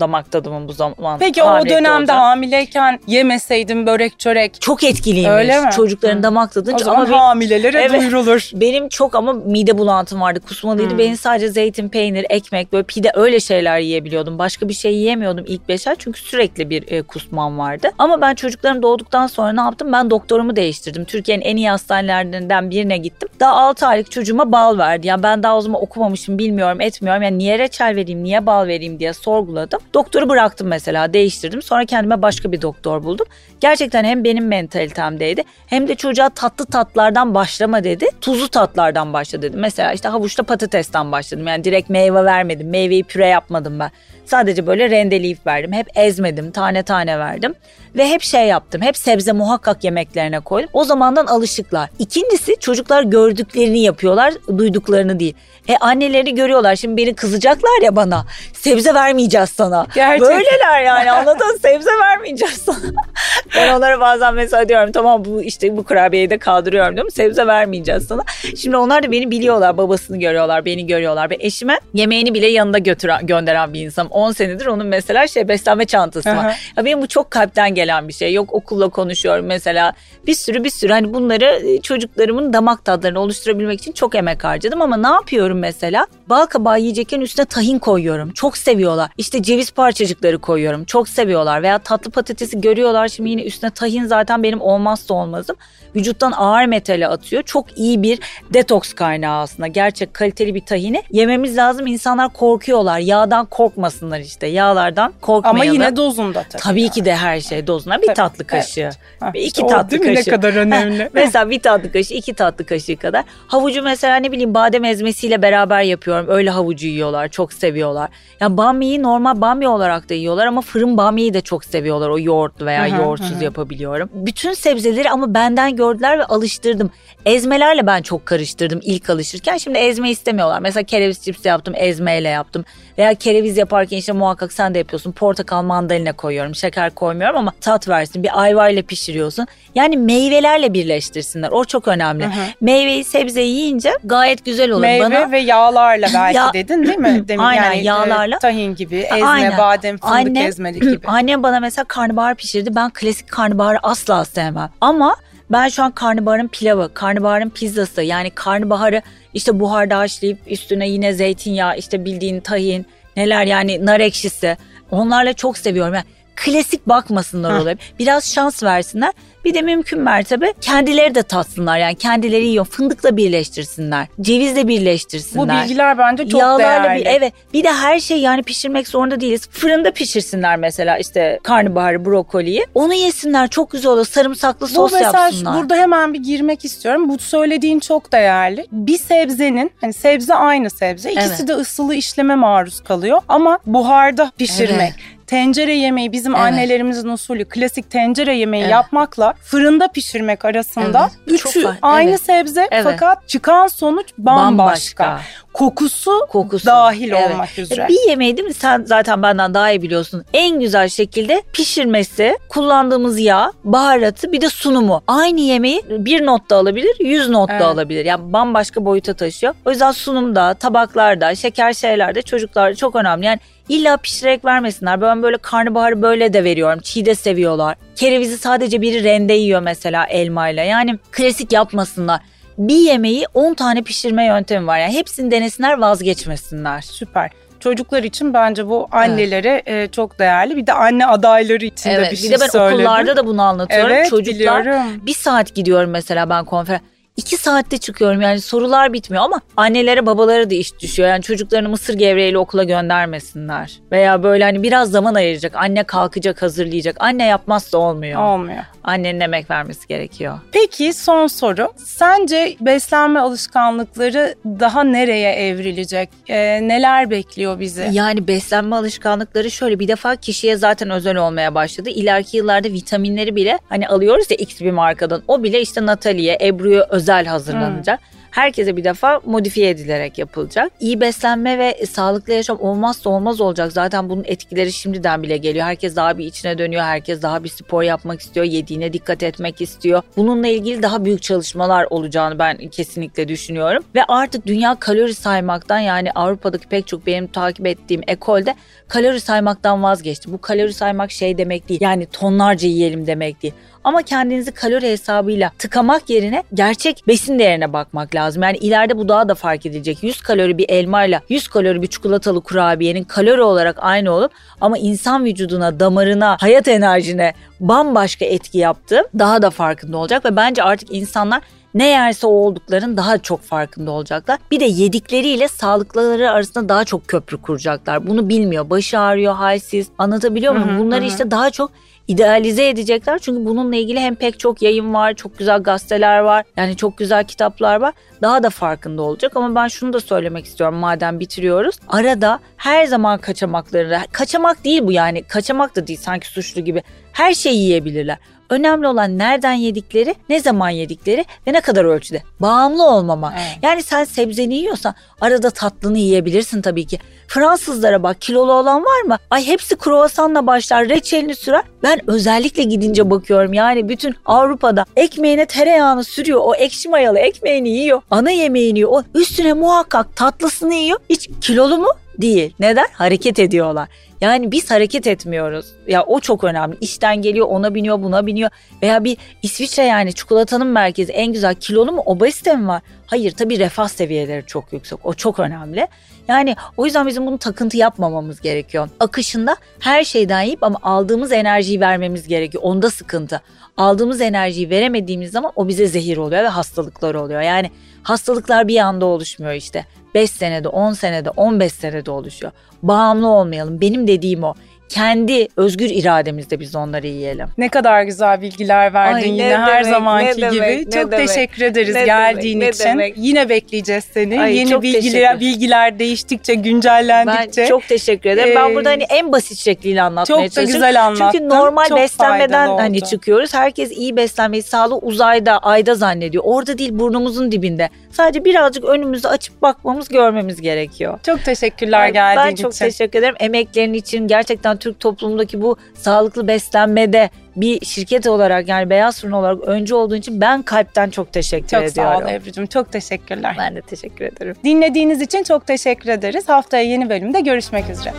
damak 0.00 0.32
tadımın 0.32 0.68
bu 0.68 0.72
zaman. 0.72 1.18
Peki 1.18 1.42
o 1.42 1.66
dönemde 1.66 1.98
olacağım. 1.98 2.20
hamileyken 2.20 3.00
yemeseydim 3.06 3.86
börek 3.86 4.18
çörek 4.18 4.60
çok 4.60 4.84
etkiliymiş. 4.84 5.30
Öyle 5.30 5.60
mi? 5.60 5.70
Çocukların 5.76 6.18
Hı. 6.18 6.22
damak 6.22 6.43
tadı. 6.50 6.72
o 6.74 6.78
zaman 6.78 6.96
Ama 6.96 7.06
benim- 7.06 7.18
hamilelere 7.18 7.78
Evet. 7.80 8.00
duyurulur. 8.00 8.50
Benim 8.54 8.88
çok 8.88 9.14
ama 9.14 9.32
mide 9.32 9.78
bulantım 9.78 10.20
vardı. 10.20 10.40
Kusmalıydı. 10.48 10.90
Hmm. 10.90 10.98
Benim 10.98 11.16
sadece 11.16 11.48
zeytin, 11.48 11.88
peynir, 11.88 12.26
ekmek, 12.30 12.72
böyle 12.72 12.82
pide 12.84 13.10
öyle 13.14 13.40
şeyler 13.40 13.78
yiyebiliyordum. 13.78 14.38
Başka 14.38 14.68
bir 14.68 14.74
şey 14.74 14.94
yiyemiyordum 14.94 15.44
ilk 15.48 15.68
beş 15.68 15.86
ay. 15.86 15.94
Çünkü 15.98 16.20
sürekli 16.20 16.70
bir 16.70 16.92
e, 16.92 17.02
kusmam 17.02 17.58
vardı. 17.58 17.88
Ama 17.98 18.20
ben 18.20 18.34
çocuklarım 18.34 18.82
doğduktan 18.82 19.26
sonra 19.26 19.52
ne 19.52 19.60
yaptım? 19.60 19.92
Ben 19.92 20.10
doktorumu 20.10 20.56
değiştirdim. 20.56 21.04
Türkiye'nin 21.04 21.42
en 21.42 21.56
iyi 21.56 21.70
hastanelerinden 21.70 22.70
birine 22.70 22.96
gittim. 22.98 23.28
Daha 23.40 23.52
6 23.52 23.86
aylık 23.86 24.10
çocuğuma 24.10 24.52
bal 24.52 24.78
verdi. 24.78 25.06
Yani 25.06 25.22
ben 25.22 25.42
daha 25.42 25.56
o 25.56 25.60
zaman 25.60 25.82
okumamışım, 25.82 26.38
bilmiyorum, 26.38 26.80
etmiyorum. 26.80 27.22
Yani 27.22 27.38
niye 27.38 27.58
reçel 27.58 27.96
vereyim, 27.96 28.24
niye 28.24 28.46
bal 28.46 28.66
vereyim 28.66 28.98
diye 28.98 29.12
sorguladım. 29.12 29.80
Doktoru 29.94 30.28
bıraktım 30.28 30.68
mesela, 30.68 31.12
değiştirdim. 31.14 31.62
Sonra 31.62 31.84
kendime 31.84 32.22
başka 32.22 32.52
bir 32.52 32.62
doktor 32.62 33.02
buldum. 33.04 33.26
Gerçekten 33.64 34.04
hem 34.04 34.24
benim 34.24 34.46
mentalitemdeydi 34.46 35.42
hem 35.66 35.88
de 35.88 35.94
çocuğa 35.94 36.28
tatlı 36.28 36.66
tatlardan 36.66 37.34
başlama 37.34 37.84
dedi. 37.84 38.06
Tuzlu 38.20 38.48
tatlardan 38.48 39.12
başla 39.12 39.42
dedi. 39.42 39.56
Mesela 39.56 39.92
işte 39.92 40.08
havuçta 40.08 40.42
patatesten 40.42 41.12
başladım. 41.12 41.46
Yani 41.46 41.64
direkt 41.64 41.90
meyve 41.90 42.24
vermedim. 42.24 42.70
Meyveyi 42.70 43.04
püre 43.04 43.26
yapmadım 43.26 43.78
ben. 43.78 43.90
Sadece 44.26 44.66
böyle 44.66 44.90
rendeleyip 44.90 45.46
verdim. 45.46 45.72
Hep 45.72 45.86
ezmedim. 45.94 46.50
Tane 46.50 46.82
tane 46.82 47.18
verdim. 47.18 47.54
Ve 47.96 48.08
hep 48.08 48.22
şey 48.22 48.46
yaptım. 48.46 48.82
Hep 48.82 48.96
sebze 48.96 49.32
muhakkak 49.32 49.84
yemeklerine 49.84 50.40
koydum. 50.40 50.70
O 50.72 50.84
zamandan 50.84 51.26
alışıklar. 51.26 51.90
İkincisi 51.98 52.56
çocuklar 52.60 53.02
gördüklerini 53.02 53.80
yapıyorlar. 53.80 54.34
Duyduklarını 54.58 55.20
değil. 55.20 55.34
E 55.68 55.76
anneleri 55.76 56.34
görüyorlar. 56.34 56.76
Şimdi 56.76 56.96
beni 56.96 57.14
kızacaklar 57.14 57.82
ya 57.82 57.96
bana. 57.96 58.26
Sebze 58.52 58.94
vermeyeceğiz 58.94 59.50
sana. 59.50 59.86
Gerçekten. 59.94 60.36
Böyleler 60.36 60.82
yani 60.82 61.12
anladın 61.12 61.58
sebze 61.62 61.90
vermeyeceğiz 62.00 62.62
sana. 62.66 62.76
ben 63.56 63.72
onlara 63.72 64.00
bazen 64.00 64.34
mesela 64.34 64.68
diyorum 64.68 64.92
tamam 64.92 65.24
bu 65.24 65.42
işte 65.42 65.76
bu 65.76 65.84
kurabiyeyi 65.84 66.30
de 66.30 66.38
kaldırıyorum 66.38 66.94
diyorum. 66.96 67.10
Sebze 67.10 67.46
vermeyeceğiz 67.46 68.06
sana. 68.06 68.22
Şimdi 68.56 68.76
onlar 68.76 69.02
da 69.02 69.12
beni 69.12 69.30
biliyorlar. 69.30 69.76
Babasını 69.76 70.20
görüyorlar, 70.20 70.64
beni 70.64 70.86
görüyorlar. 70.86 71.30
Ve 71.30 71.36
eşime 71.40 71.78
yemeğini 71.94 72.34
bile 72.34 72.46
yanında 72.46 72.78
götüren, 72.78 73.26
gönderen 73.26 73.74
bir 73.74 73.80
insanım. 73.80 74.10
10 74.14 74.32
senedir 74.32 74.66
onun 74.66 74.86
mesela 74.86 75.26
şey 75.26 75.48
beslenme 75.48 75.84
çantası 75.84 76.30
Aha. 76.30 76.44
var. 76.44 76.72
Ya 76.76 76.84
benim 76.84 77.02
bu 77.02 77.06
çok 77.06 77.30
kalpten 77.30 77.74
gelen 77.74 78.08
bir 78.08 78.12
şey. 78.12 78.32
Yok 78.32 78.52
okulla 78.52 78.88
konuşuyorum 78.88 79.46
mesela. 79.46 79.92
Bir 80.26 80.34
sürü 80.34 80.64
bir 80.64 80.70
sürü 80.70 80.92
hani 80.92 81.14
bunları 81.14 81.44
e, 81.44 81.80
çocuklarımın 81.80 82.52
damak 82.52 82.84
tadlarını 82.84 83.20
oluşturabilmek 83.20 83.80
için 83.80 83.92
çok 83.92 84.14
emek 84.14 84.44
harcadım 84.44 84.82
ama 84.82 84.96
ne 84.96 85.08
yapıyorum 85.08 85.58
mesela? 85.58 86.06
Bal 86.28 86.46
kabağı 86.46 86.80
yiyecekken 86.80 87.20
üstüne 87.20 87.44
tahin 87.46 87.78
koyuyorum. 87.78 88.32
Çok 88.32 88.56
seviyorlar. 88.56 89.10
İşte 89.18 89.42
ceviz 89.42 89.70
parçacıkları 89.70 90.38
koyuyorum. 90.38 90.84
Çok 90.84 91.08
seviyorlar. 91.08 91.62
Veya 91.62 91.78
tatlı 91.78 92.10
patatesi 92.10 92.60
görüyorlar. 92.60 93.08
Şimdi 93.08 93.30
yine 93.30 93.42
üstüne 93.42 93.70
tahin 93.70 94.04
zaten 94.04 94.42
benim 94.42 94.60
olmazsa 94.60 95.14
olmazım. 95.14 95.56
Vücuttan 95.96 96.32
ağır 96.32 96.66
metali 96.66 97.06
atıyor. 97.06 97.42
Çok 97.42 97.78
iyi 97.78 98.02
bir 98.02 98.18
detoks 98.54 98.92
kaynağı 98.92 99.40
aslında. 99.40 99.66
Gerçek 99.66 100.14
kaliteli 100.14 100.54
bir 100.54 100.60
tahini 100.60 101.02
yememiz 101.10 101.56
lazım. 101.56 101.86
İnsanlar 101.86 102.32
korkuyorlar. 102.32 102.98
Yağdan 102.98 103.46
korkmasınlar 103.46 104.20
işte. 104.20 104.46
Yağlardan 104.46 105.02
Ama 105.06 105.20
korkmayalım. 105.20 105.74
yine 105.74 105.96
dozunda 105.96 106.42
tabii. 106.50 106.62
Tabii 106.62 106.82
yani. 106.82 106.90
ki 106.90 107.04
de 107.04 107.16
her 107.16 107.40
şey 107.40 107.66
dozuna. 107.66 108.02
Bir 108.02 108.06
Tabii, 108.06 108.16
tatlı 108.16 108.44
kaşığı. 108.44 108.80
evet. 108.80 108.98
Ha, 109.20 109.30
işte 109.34 109.46
iki 109.48 109.64
o 109.64 109.66
tatlı 109.66 109.98
kaşığı. 109.98 110.14
Ne 110.14 110.22
kadar 110.34 110.54
önemli. 110.54 111.10
Mesela 111.12 111.50
bir 111.50 111.60
tatlı 111.60 111.92
kaşığı, 111.92 112.14
iki 112.14 112.34
tatlı 112.34 112.66
kaşığı 112.66 112.96
kadar. 112.96 113.24
Havucu 113.46 113.82
mesela 113.82 114.16
ne 114.16 114.32
bileyim 114.32 114.54
badem 114.54 114.84
ezmesiyle 114.84 115.42
beraber 115.42 115.82
yapıyorum. 116.16 116.38
Öyle 116.38 116.50
havucu 116.50 116.86
yiyorlar, 116.86 117.28
çok 117.28 117.52
seviyorlar. 117.52 118.10
Ya 118.40 118.56
bamyayı 118.56 119.02
normal 119.02 119.40
bamya 119.40 119.70
olarak 119.70 120.08
da 120.08 120.14
yiyorlar 120.14 120.46
ama 120.46 120.60
fırın 120.60 120.96
bamyayı 120.96 121.34
da 121.34 121.40
çok 121.40 121.64
seviyorlar. 121.64 122.08
O 122.08 122.18
yoğurtlu 122.18 122.66
veya 122.66 122.90
Hı 122.90 122.96
hı, 122.96 123.02
yoğurtsuz 123.02 123.42
yapabiliyorum. 123.42 124.08
Bütün 124.14 124.52
sebzeleri 124.52 125.10
ama 125.10 125.34
benden 125.34 125.76
gördüler 125.76 126.18
ve 126.18 126.24
alıştırdım. 126.24 126.90
Ezmelerle 127.26 127.86
ben 127.86 128.02
çok 128.02 128.26
karıştırdım 128.26 128.80
ilk 128.82 129.10
alışırken. 129.10 129.56
Şimdi 129.56 129.78
ezme 129.78 130.10
istemiyorlar. 130.10 130.60
Mesela 130.60 130.84
kereviz 130.84 131.18
cipsi 131.18 131.48
yaptım, 131.48 131.74
ezmeyle 131.76 132.28
yaptım. 132.28 132.64
Veya 132.98 133.14
kereviz 133.14 133.58
yaparken 133.58 133.96
işte 133.96 134.12
muhakkak 134.12 134.52
sen 134.52 134.74
de 134.74 134.78
yapıyorsun. 134.78 135.12
Portakal 135.12 135.62
mandalina 135.62 136.12
koyuyorum. 136.12 136.54
Şeker 136.54 136.90
koymuyorum 136.90 137.36
ama 137.36 137.52
tat 137.60 137.88
versin. 137.88 138.22
Bir 138.22 138.42
ayvayla 138.42 138.82
pişiriyorsun. 138.82 139.46
Yani 139.74 139.96
meyvelerle 139.96 140.74
birleştirsinler. 140.74 141.48
O 141.50 141.64
çok 141.64 141.88
önemli. 141.88 142.24
Hı 142.24 142.28
hı. 142.28 142.44
Meyveyi 142.60 143.04
sebzeyi 143.04 143.56
yiyince 143.56 143.92
gayet 144.04 144.44
güzel 144.44 144.70
olur. 144.70 144.80
Meyve 144.80 145.04
Bana 145.04 145.30
ve 145.32 145.38
yağlarla 145.38 146.03
belki 146.14 146.36
Ya- 146.36 146.52
dedin 146.52 146.86
değil 146.86 146.98
mi? 146.98 147.28
Demin 147.28 147.44
Aynen, 147.44 147.62
yani, 147.64 147.76
e, 147.76 147.82
yağlarla. 147.82 148.38
tahin 148.38 148.74
gibi, 148.74 148.96
ezme, 148.96 149.26
Aynen. 149.26 149.58
badem, 149.58 149.98
fındık 149.98 150.14
Annem- 150.14 150.46
ezmeli 150.46 150.80
gibi. 150.80 151.00
Annem 151.06 151.42
bana 151.42 151.60
mesela 151.60 151.84
karnabahar 151.84 152.34
pişirdi. 152.34 152.74
Ben 152.76 152.90
klasik 152.90 153.28
karnabaharı 153.30 153.78
asla 153.82 154.24
sevmem. 154.24 154.70
Ama 154.80 155.16
ben 155.50 155.68
şu 155.68 155.82
an 155.82 155.90
karnabaharın 155.92 156.48
pilavı, 156.48 156.94
karnabaharın 156.94 157.50
pizzası 157.50 158.02
yani 158.02 158.30
karnabaharı 158.30 159.02
işte 159.34 159.60
buharda 159.60 159.98
haşlayıp 159.98 160.38
üstüne 160.46 160.88
yine 160.88 161.12
zeytinyağı 161.12 161.76
işte 161.76 162.04
bildiğin 162.04 162.40
tahin 162.40 162.86
neler 163.16 163.44
yani 163.46 163.86
nar 163.86 164.00
ekşisi 164.00 164.56
onlarla 164.90 165.32
çok 165.32 165.58
seviyorum. 165.58 165.94
Yani 165.94 166.04
klasik 166.36 166.88
bakmasınlar 166.88 167.58
olaya. 167.58 167.76
Biraz 167.98 168.32
şans 168.34 168.62
versinler. 168.62 169.12
Bir 169.44 169.54
de 169.54 169.62
mümkün 169.62 170.00
mertebe 170.00 170.52
kendileri 170.60 171.14
de 171.14 171.22
tatsınlar. 171.22 171.78
Yani 171.78 171.94
kendileri 171.94 172.46
yiyor. 172.46 172.64
Fındıkla 172.64 173.16
birleştirsinler. 173.16 174.06
Cevizle 174.20 174.68
birleştirsinler. 174.68 175.48
Bu 175.48 175.62
bilgiler 175.62 175.98
bence 175.98 176.28
çok 176.28 176.40
Yağlarla 176.40 176.84
değerli. 176.84 177.00
bir 177.00 177.06
evet. 177.06 177.32
Bir 177.54 177.64
de 177.64 177.72
her 177.72 178.00
şey 178.00 178.20
yani 178.20 178.42
pişirmek 178.42 178.88
zorunda 178.88 179.20
değiliz. 179.20 179.48
Fırında 179.50 179.90
pişirsinler 179.90 180.56
mesela 180.56 180.98
işte 180.98 181.40
karnabaharı, 181.42 182.04
brokoliyi. 182.04 182.66
Onu 182.74 182.94
yesinler. 182.94 183.48
Çok 183.48 183.70
güzel 183.70 183.92
olur. 183.92 184.04
Sarımsaklı 184.06 184.66
Bu 184.66 184.70
sos 184.70 184.92
mesela 184.92 185.20
yapsınlar. 185.24 185.56
burada 185.56 185.76
hemen 185.76 186.14
bir 186.14 186.18
girmek 186.22 186.64
istiyorum. 186.64 187.08
Bu 187.08 187.18
söylediğin 187.18 187.80
çok 187.80 188.12
değerli. 188.12 188.66
Bir 188.72 188.98
sebzenin 188.98 189.70
hani 189.80 189.92
sebze 189.92 190.34
aynı 190.34 190.70
sebze. 190.70 191.12
İkisi 191.12 191.34
Evet. 191.38 191.48
de 191.48 191.52
ısılı 191.52 191.94
işleme 191.94 192.34
maruz 192.34 192.80
kalıyor 192.80 193.20
ama 193.28 193.58
buharda 193.66 194.32
pişirmek. 194.38 194.80
Evet. 194.80 194.94
Tencere 195.26 195.74
yemeği 195.74 196.12
bizim 196.12 196.34
Evet. 196.34 196.44
annelerimizin 196.44 197.08
usulü 197.08 197.44
klasik 197.44 197.90
tencere 197.90 198.36
yemeği 198.36 198.62
Evet. 198.62 198.72
yapmakla 198.72 199.33
fırında 199.42 199.88
pişirmek 199.88 200.44
arasında 200.44 201.10
Evet. 201.28 201.46
Üçü 201.46 201.68
aynı 201.82 202.18
sebze 202.18 202.68
Evet. 202.70 202.84
fakat 202.84 203.28
çıkan 203.28 203.66
sonuç 203.66 204.06
bambaşka. 204.18 205.20
Kokusu, 205.54 206.26
Kokusu. 206.28 206.66
dahil 206.66 207.10
Evet. 207.12 207.30
olmak 207.30 207.58
E, 207.58 207.62
üzere. 207.62 207.88
Bir 207.88 208.08
yemeği 208.08 208.36
değil 208.36 208.48
mi? 208.48 208.54
Sen 208.54 208.84
zaten 208.86 209.22
benden 209.22 209.54
daha 209.54 209.70
iyi 209.70 209.82
biliyorsun. 209.82 210.24
En 210.32 210.60
güzel 210.60 210.88
şekilde 210.88 211.42
pişirmesi, 211.52 212.38
kullandığımız 212.48 213.18
yağ, 213.20 213.52
baharatı 213.64 214.32
bir 214.32 214.40
de 214.40 214.48
sunumu. 214.48 215.02
Aynı 215.06 215.40
yemeği 215.40 215.82
bir 215.88 216.26
notta 216.26 216.56
alabilir, 216.56 216.96
yüz 217.00 217.28
notta 217.28 217.52
Evet. 217.54 217.64
alabilir. 217.64 218.04
Yani 218.04 218.32
bambaşka 218.32 218.84
boyuta 218.84 219.14
taşıyor. 219.14 219.54
O 219.64 219.70
yüzden 219.70 219.92
sunumda, 219.92 220.54
tabaklarda, 220.54 221.34
şeker 221.34 221.72
şeylerde 221.72 222.22
çocuklar 222.22 222.74
çok 222.74 222.96
önemli. 222.96 223.26
Yani 223.26 223.38
illa 223.68 223.96
pişirerek 223.96 224.44
vermesinler. 224.44 225.00
Ben 225.00 225.22
böyle 225.22 225.36
karnabaharı 225.38 226.02
böyle 226.02 226.32
de 226.32 226.44
veriyorum. 226.44 226.80
Çiğ 226.82 227.06
de 227.06 227.14
seviyorlar. 227.14 227.76
Kerevizi 227.96 228.38
sadece 228.38 228.80
biri 228.80 229.04
rende 229.04 229.32
yiyor 229.32 229.60
mesela 229.60 230.06
elmayla. 230.06 230.62
Yani 230.64 230.98
klasik 231.12 231.52
yapmasınlar. 231.52 232.20
Bir 232.58 232.76
yemeği 232.76 233.26
10 233.34 233.54
tane 233.54 233.82
pişirme 233.82 234.26
yöntemi 234.26 234.66
var. 234.66 234.78
Yani 234.78 234.92
hepsini 234.94 235.30
denesinler 235.30 235.78
vazgeçmesinler. 235.78 236.80
Süper. 236.80 237.30
Çocuklar 237.60 238.02
için 238.02 238.34
bence 238.34 238.68
bu 238.68 238.88
annelere 238.92 239.62
e, 239.66 239.88
çok 239.92 240.18
değerli. 240.18 240.56
Bir 240.56 240.66
de 240.66 240.72
anne 240.72 241.06
adayları 241.06 241.64
için 241.64 241.90
de 241.90 241.94
Evet, 241.94 242.06
bir 242.06 242.16
bir 242.16 242.20
şey 242.20 242.30
de 242.30 242.36
ben 242.40 242.46
söyledim. 242.46 242.74
okullarda 242.74 243.16
da 243.16 243.26
bunu 243.26 243.42
anlatıyorum. 243.42 243.90
Evet 243.92 244.10
Çocuklar 244.10 244.60
biliyorum. 244.64 244.82
bir 245.06 245.14
saat 245.14 245.54
gidiyorum 245.54 245.90
mesela 245.90 246.30
ben 246.30 246.44
konferans. 246.44 246.82
İki 247.16 247.36
saatte 247.36 247.78
çıkıyorum 247.78 248.20
yani 248.20 248.40
sorular 248.40 248.92
bitmiyor 248.92 249.24
ama 249.24 249.40
annelere 249.56 250.06
babalara 250.06 250.50
da 250.50 250.54
iş 250.54 250.80
düşüyor. 250.80 251.08
Yani 251.08 251.22
çocuklarını 251.22 251.68
mısır 251.68 251.94
gevreğiyle 251.94 252.38
okula 252.38 252.64
göndermesinler. 252.64 253.80
Veya 253.92 254.22
böyle 254.22 254.44
hani 254.44 254.62
biraz 254.62 254.90
zaman 254.90 255.14
ayıracak. 255.14 255.56
Anne 255.56 255.84
kalkacak 255.84 256.42
hazırlayacak. 256.42 256.96
Anne 257.00 257.26
yapmazsa 257.26 257.78
olmuyor. 257.78 258.20
Olmuyor. 258.22 258.64
Annenin 258.84 259.20
emek 259.20 259.50
vermesi 259.50 259.88
gerekiyor. 259.88 260.38
Peki 260.52 260.92
son 260.92 261.26
soru. 261.26 261.72
Sence 261.84 262.56
beslenme 262.60 263.20
alışkanlıkları 263.20 264.34
daha 264.44 264.84
nereye 264.84 265.32
evrilecek? 265.32 266.08
E, 266.28 266.68
neler 266.68 267.10
bekliyor 267.10 267.60
bizi? 267.60 267.88
Yani 267.92 268.28
beslenme 268.28 268.76
alışkanlıkları 268.76 269.50
şöyle 269.50 269.78
bir 269.78 269.88
defa 269.88 270.16
kişiye 270.16 270.56
zaten 270.56 270.90
özel 270.90 271.16
olmaya 271.16 271.54
başladı. 271.54 271.90
İleriki 271.90 272.36
yıllarda 272.36 272.68
vitaminleri 272.68 273.36
bile 273.36 273.58
hani 273.68 273.88
alıyoruz 273.88 274.30
ya 274.30 274.36
X 274.36 274.60
bir 274.60 274.70
markadan. 274.70 275.22
O 275.28 275.42
bile 275.42 275.60
işte 275.60 275.86
Natalie'ye, 275.86 276.38
Ebru'ya 276.42 276.86
özel 276.90 277.03
hazırlanacak. 277.26 278.00
Herkese 278.34 278.76
bir 278.76 278.84
defa 278.84 279.20
modifiye 279.24 279.70
edilerek 279.70 280.18
yapılacak. 280.18 280.72
İyi 280.80 281.00
beslenme 281.00 281.58
ve 281.58 281.86
sağlıklı 281.86 282.32
yaşam 282.32 282.60
olmazsa 282.60 283.10
olmaz 283.10 283.40
olacak. 283.40 283.72
Zaten 283.72 284.08
bunun 284.08 284.24
etkileri 284.24 284.72
şimdiden 284.72 285.22
bile 285.22 285.36
geliyor. 285.36 285.66
Herkes 285.66 285.96
daha 285.96 286.18
bir 286.18 286.26
içine 286.26 286.58
dönüyor. 286.58 286.82
Herkes 286.82 287.22
daha 287.22 287.44
bir 287.44 287.48
spor 287.48 287.82
yapmak 287.82 288.20
istiyor. 288.20 288.46
Yediğine 288.46 288.92
dikkat 288.92 289.22
etmek 289.22 289.60
istiyor. 289.60 290.02
Bununla 290.16 290.46
ilgili 290.46 290.82
daha 290.82 291.04
büyük 291.04 291.22
çalışmalar 291.22 291.86
olacağını 291.90 292.38
ben 292.38 292.56
kesinlikle 292.56 293.28
düşünüyorum. 293.28 293.84
Ve 293.94 294.04
artık 294.04 294.46
dünya 294.46 294.74
kalori 294.74 295.14
saymaktan 295.14 295.78
yani 295.78 296.12
Avrupa'daki 296.12 296.68
pek 296.68 296.86
çok 296.86 297.06
benim 297.06 297.26
takip 297.26 297.66
ettiğim 297.66 298.00
ekolde 298.06 298.54
kalori 298.88 299.20
saymaktan 299.20 299.82
vazgeçti. 299.82 300.32
Bu 300.32 300.40
kalori 300.40 300.72
saymak 300.72 301.10
şey 301.10 301.38
demek 301.38 301.68
değil. 301.68 301.80
Yani 301.82 302.06
tonlarca 302.06 302.68
yiyelim 302.68 303.06
demek 303.06 303.42
değil. 303.42 303.54
Ama 303.84 304.02
kendinizi 304.02 304.52
kalori 304.52 304.90
hesabıyla 304.90 305.50
tıkamak 305.58 306.10
yerine 306.10 306.42
gerçek 306.54 307.04
besin 307.08 307.38
değerine 307.38 307.72
bakmak 307.72 308.14
lazım. 308.14 308.42
Yani 308.42 308.56
ileride 308.56 308.98
bu 308.98 309.08
daha 309.08 309.28
da 309.28 309.34
fark 309.34 309.66
edilecek. 309.66 310.02
100 310.02 310.20
kalori 310.20 310.58
bir 310.58 310.66
elmayla 310.68 311.20
100 311.28 311.48
kalori 311.48 311.82
bir 311.82 311.86
çikolatalı 311.86 312.40
kurabiyenin 312.40 313.04
kalori 313.04 313.42
olarak 313.42 313.76
aynı 313.78 314.10
olup 314.12 314.32
ama 314.60 314.78
insan 314.78 315.24
vücuduna, 315.24 315.80
damarına, 315.80 316.36
hayat 316.40 316.68
enerjine 316.68 317.34
bambaşka 317.60 318.24
etki 318.24 318.58
yaptığı 318.58 319.02
daha 319.18 319.42
da 319.42 319.50
farkında 319.50 319.98
olacak 319.98 320.24
ve 320.24 320.36
bence 320.36 320.62
artık 320.62 320.92
insanlar 320.92 321.42
ne 321.74 321.86
yerse 321.88 322.26
o 322.26 322.30
olduklarının 322.30 322.96
daha 322.96 323.18
çok 323.18 323.42
farkında 323.42 323.90
olacaklar. 323.90 324.38
Bir 324.50 324.60
de 324.60 324.64
yedikleriyle 324.64 325.48
sağlıkları 325.48 326.30
arasında 326.30 326.68
daha 326.68 326.84
çok 326.84 327.08
köprü 327.08 327.42
kuracaklar. 327.42 328.06
Bunu 328.06 328.28
bilmiyor. 328.28 328.70
Başı 328.70 328.98
ağrıyor, 328.98 329.34
halsiz. 329.34 329.86
Anlatabiliyor 329.98 330.52
muyum? 330.52 330.76
Hı, 330.76 330.78
Bunları 330.78 331.02
hı. 331.02 331.06
işte 331.06 331.30
daha 331.30 331.50
çok 331.50 331.70
idealize 332.08 332.68
edecekler. 332.68 333.18
Çünkü 333.18 333.44
bununla 333.44 333.76
ilgili 333.76 334.00
hem 334.00 334.14
pek 334.14 334.38
çok 334.38 334.62
yayın 334.62 334.94
var, 334.94 335.14
çok 335.14 335.38
güzel 335.38 335.62
gazeteler 335.62 336.18
var. 336.18 336.44
Yani 336.56 336.76
çok 336.76 336.98
güzel 336.98 337.24
kitaplar 337.24 337.80
var. 337.80 337.94
Daha 338.22 338.42
da 338.42 338.50
farkında 338.50 339.02
olacak 339.02 339.32
ama 339.36 339.54
ben 339.54 339.68
şunu 339.68 339.92
da 339.92 340.00
söylemek 340.00 340.46
istiyorum 340.46 340.76
madem 340.76 341.20
bitiriyoruz. 341.20 341.76
Arada 341.88 342.38
her 342.56 342.86
zaman 342.86 343.18
kaçamakları, 343.18 343.98
kaçamak 344.12 344.64
değil 344.64 344.82
bu 344.82 344.92
yani. 344.92 345.22
Kaçamak 345.22 345.76
da 345.76 345.86
değil 345.86 345.98
sanki 346.02 346.28
suçlu 346.28 346.60
gibi. 346.60 346.82
Her 347.12 347.34
şeyi 347.34 347.58
yiyebilirler. 347.58 348.18
Önemli 348.50 348.88
olan 348.88 349.18
nereden 349.18 349.52
yedikleri, 349.52 350.14
ne 350.28 350.40
zaman 350.40 350.70
yedikleri 350.70 351.24
ve 351.46 351.52
ne 351.52 351.60
kadar 351.60 351.84
ölçüde. 351.84 352.22
Bağımlı 352.40 352.86
olmama. 352.86 353.34
Evet. 353.36 353.58
Yani 353.62 353.82
sen 353.82 354.04
sebzeni 354.04 354.54
yiyorsan 354.54 354.94
arada 355.20 355.50
tatlını 355.50 355.98
yiyebilirsin 355.98 356.62
tabii 356.62 356.86
ki. 356.86 356.98
Fransızlara 357.28 358.02
bak 358.02 358.20
kilolu 358.20 358.52
olan 358.52 358.84
var 358.84 359.02
mı? 359.02 359.16
Ay 359.30 359.46
hepsi 359.46 359.76
kruvasanla 359.76 360.46
başlar 360.46 360.88
reçelini 360.88 361.34
sürer. 361.36 361.62
Ben 361.82 362.00
özellikle 362.06 362.62
gidince 362.62 363.10
bakıyorum 363.10 363.52
yani 363.52 363.88
bütün 363.88 364.14
Avrupa'da 364.26 364.84
ekmeğine 364.96 365.46
tereyağını 365.46 366.04
sürüyor. 366.04 366.40
O 366.44 366.54
ekşi 366.54 366.88
mayalı 366.88 367.18
ekmeğini 367.18 367.68
yiyor. 367.68 368.02
Ana 368.10 368.30
yemeğini 368.30 368.78
yiyor. 368.78 368.90
O 368.92 369.02
üstüne 369.14 369.52
muhakkak 369.52 370.16
tatlısını 370.16 370.74
yiyor. 370.74 370.98
Hiç 371.10 371.30
kilolu 371.40 371.78
mu? 371.78 371.88
Değil. 372.18 372.54
Neden? 372.60 372.86
Hareket 372.92 373.38
ediyorlar. 373.38 373.88
Yani 374.20 374.52
biz 374.52 374.70
hareket 374.70 375.06
etmiyoruz. 375.06 375.66
Ya 375.86 376.02
o 376.02 376.20
çok 376.20 376.44
önemli. 376.44 376.76
İşten 376.80 377.22
geliyor 377.22 377.46
ona 377.46 377.74
biniyor 377.74 378.02
buna 378.02 378.26
biniyor. 378.26 378.50
Veya 378.82 379.04
bir 379.04 379.16
İsviçre 379.42 379.82
yani 379.82 380.12
çikolatanın 380.12 380.66
merkezi 380.66 381.12
en 381.12 381.32
güzel 381.32 381.54
kilolu 381.54 381.92
mu 381.92 382.02
obezite 382.06 382.56
mi 382.56 382.68
var? 382.68 382.82
Hayır 383.06 383.32
tabii 383.32 383.58
refah 383.58 383.88
seviyeleri 383.88 384.46
çok 384.46 384.72
yüksek. 384.72 385.06
O 385.06 385.14
çok 385.14 385.38
önemli. 385.38 385.88
Yani 386.28 386.56
o 386.76 386.84
yüzden 386.84 387.06
bizim 387.06 387.26
bunu 387.26 387.38
takıntı 387.38 387.76
yapmamamız 387.76 388.40
gerekiyor. 388.40 388.88
Akışında 389.00 389.56
her 389.80 390.04
şeyden 390.04 390.42
yiyip 390.42 390.62
ama 390.62 390.78
aldığımız 390.82 391.32
enerjiyi 391.32 391.80
vermemiz 391.80 392.28
gerekiyor. 392.28 392.62
Onda 392.62 392.90
sıkıntı. 392.90 393.40
Aldığımız 393.76 394.20
enerjiyi 394.20 394.70
veremediğimiz 394.70 395.30
zaman 395.30 395.52
o 395.56 395.68
bize 395.68 395.86
zehir 395.86 396.16
oluyor 396.16 396.42
ve 396.42 396.48
hastalıklar 396.48 397.14
oluyor. 397.14 397.40
Yani 397.40 397.70
hastalıklar 398.02 398.68
bir 398.68 398.78
anda 398.78 399.06
oluşmuyor 399.06 399.52
işte. 399.52 399.84
5 400.14 400.30
senede, 400.30 400.68
10 400.68 400.92
senede, 400.92 401.30
15 401.30 401.72
senede 401.72 402.10
oluşuyor. 402.10 402.52
Bağımlı 402.82 403.28
olmayalım. 403.28 403.80
Benim 403.80 404.03
dediğim 404.08 404.44
o. 404.44 404.54
Kendi 404.88 405.48
özgür 405.56 405.90
irademizde 405.90 406.60
biz 406.60 406.74
onları 406.74 407.06
yiyelim. 407.06 407.46
Ne 407.58 407.68
kadar 407.68 408.02
güzel 408.02 408.40
bilgiler 408.42 408.94
verdin 408.94 409.14
Ay, 409.16 409.22
ne 409.22 409.26
yine 409.42 409.56
her 409.56 409.84
demek, 409.84 409.94
zamanki 409.94 410.34
gibi. 410.36 410.50
demek, 410.52 410.92
çok 410.92 411.12
demek, 411.12 411.28
teşekkür 411.28 411.62
ederiz 411.62 411.94
ne 411.94 412.04
geldiğin 412.04 412.60
demek, 412.60 412.74
için. 412.74 412.84
demek. 412.84 413.14
Yine 413.16 413.48
bekleyeceğiz 413.48 414.04
seni. 414.04 414.40
Ay, 414.40 414.56
Yeni 414.56 414.82
bilgiler 414.82 415.40
bilgiler 415.40 415.98
değiştikçe, 415.98 416.54
güncellendikçe. 416.54 417.62
Ben 417.62 417.68
çok 417.68 417.88
teşekkür 417.88 418.30
ederim. 418.30 418.54
ben 418.56 418.70
Ee, 418.70 418.74
burada 418.74 418.90
hani 418.90 419.02
en 419.02 419.32
basit 419.32 419.58
şekliyle 419.58 420.02
anlatmaya 420.02 420.36
çok 420.36 420.38
da 420.38 420.42
çalışıyorum. 420.48 420.72
güzel 420.72 421.04
anlattın. 421.04 421.38
Çünkü 421.38 421.48
normal 421.48 421.88
Çok 421.88 421.98
beslenmeden 421.98 422.68
hani 422.68 423.00
çıkıyoruz. 423.00 423.54
Herkes 423.54 423.92
iyi 423.92 424.16
beslenmeyi 424.16 424.62
sağlığı 424.62 424.98
uzayda, 424.98 425.58
ayda 425.58 425.94
zannediyor. 425.94 426.44
Orada 426.46 426.78
değil 426.78 426.90
burnumuzun 426.92 427.52
dibinde. 427.52 427.90
Sadece 428.14 428.44
birazcık 428.44 428.84
önümüzü 428.84 429.28
açıp 429.28 429.62
bakmamız, 429.62 430.08
görmemiz 430.08 430.60
gerekiyor. 430.60 431.18
Çok 431.26 431.44
teşekkürler 431.44 432.08
geldiğin 432.08 432.46
Ben 432.46 432.54
çok 432.54 432.74
için. 432.74 432.84
teşekkür 432.84 433.18
ederim. 433.18 433.34
Emeklerin 433.40 433.92
için 433.94 434.28
gerçekten 434.28 434.76
Türk 434.76 435.00
toplumundaki 435.00 435.62
bu 435.62 435.76
sağlıklı 435.94 436.48
beslenmede 436.48 437.30
bir 437.56 437.84
şirket 437.84 438.26
olarak 438.26 438.68
yani 438.68 438.90
Beyaz 438.90 439.20
Fırın 439.20 439.32
olarak 439.32 439.60
öncü 439.68 439.94
olduğun 439.94 440.16
için 440.16 440.40
ben 440.40 440.62
kalpten 440.62 441.10
çok 441.10 441.32
teşekkür 441.32 441.68
çok 441.68 441.82
ediyorum. 441.82 442.12
sağ 442.20 442.26
ol 442.26 442.30
Ebru'cum. 442.30 442.66
Çok 442.66 442.92
teşekkürler. 442.92 443.56
Ben 443.58 443.76
de 443.76 443.80
teşekkür 443.82 444.24
ederim. 444.24 444.54
Dinlediğiniz 444.64 445.20
için 445.20 445.42
çok 445.42 445.66
teşekkür 445.66 446.10
ederiz. 446.10 446.48
Haftaya 446.48 446.82
yeni 446.84 447.10
bölümde 447.10 447.40
görüşmek 447.40 447.90
üzere. 447.90 448.14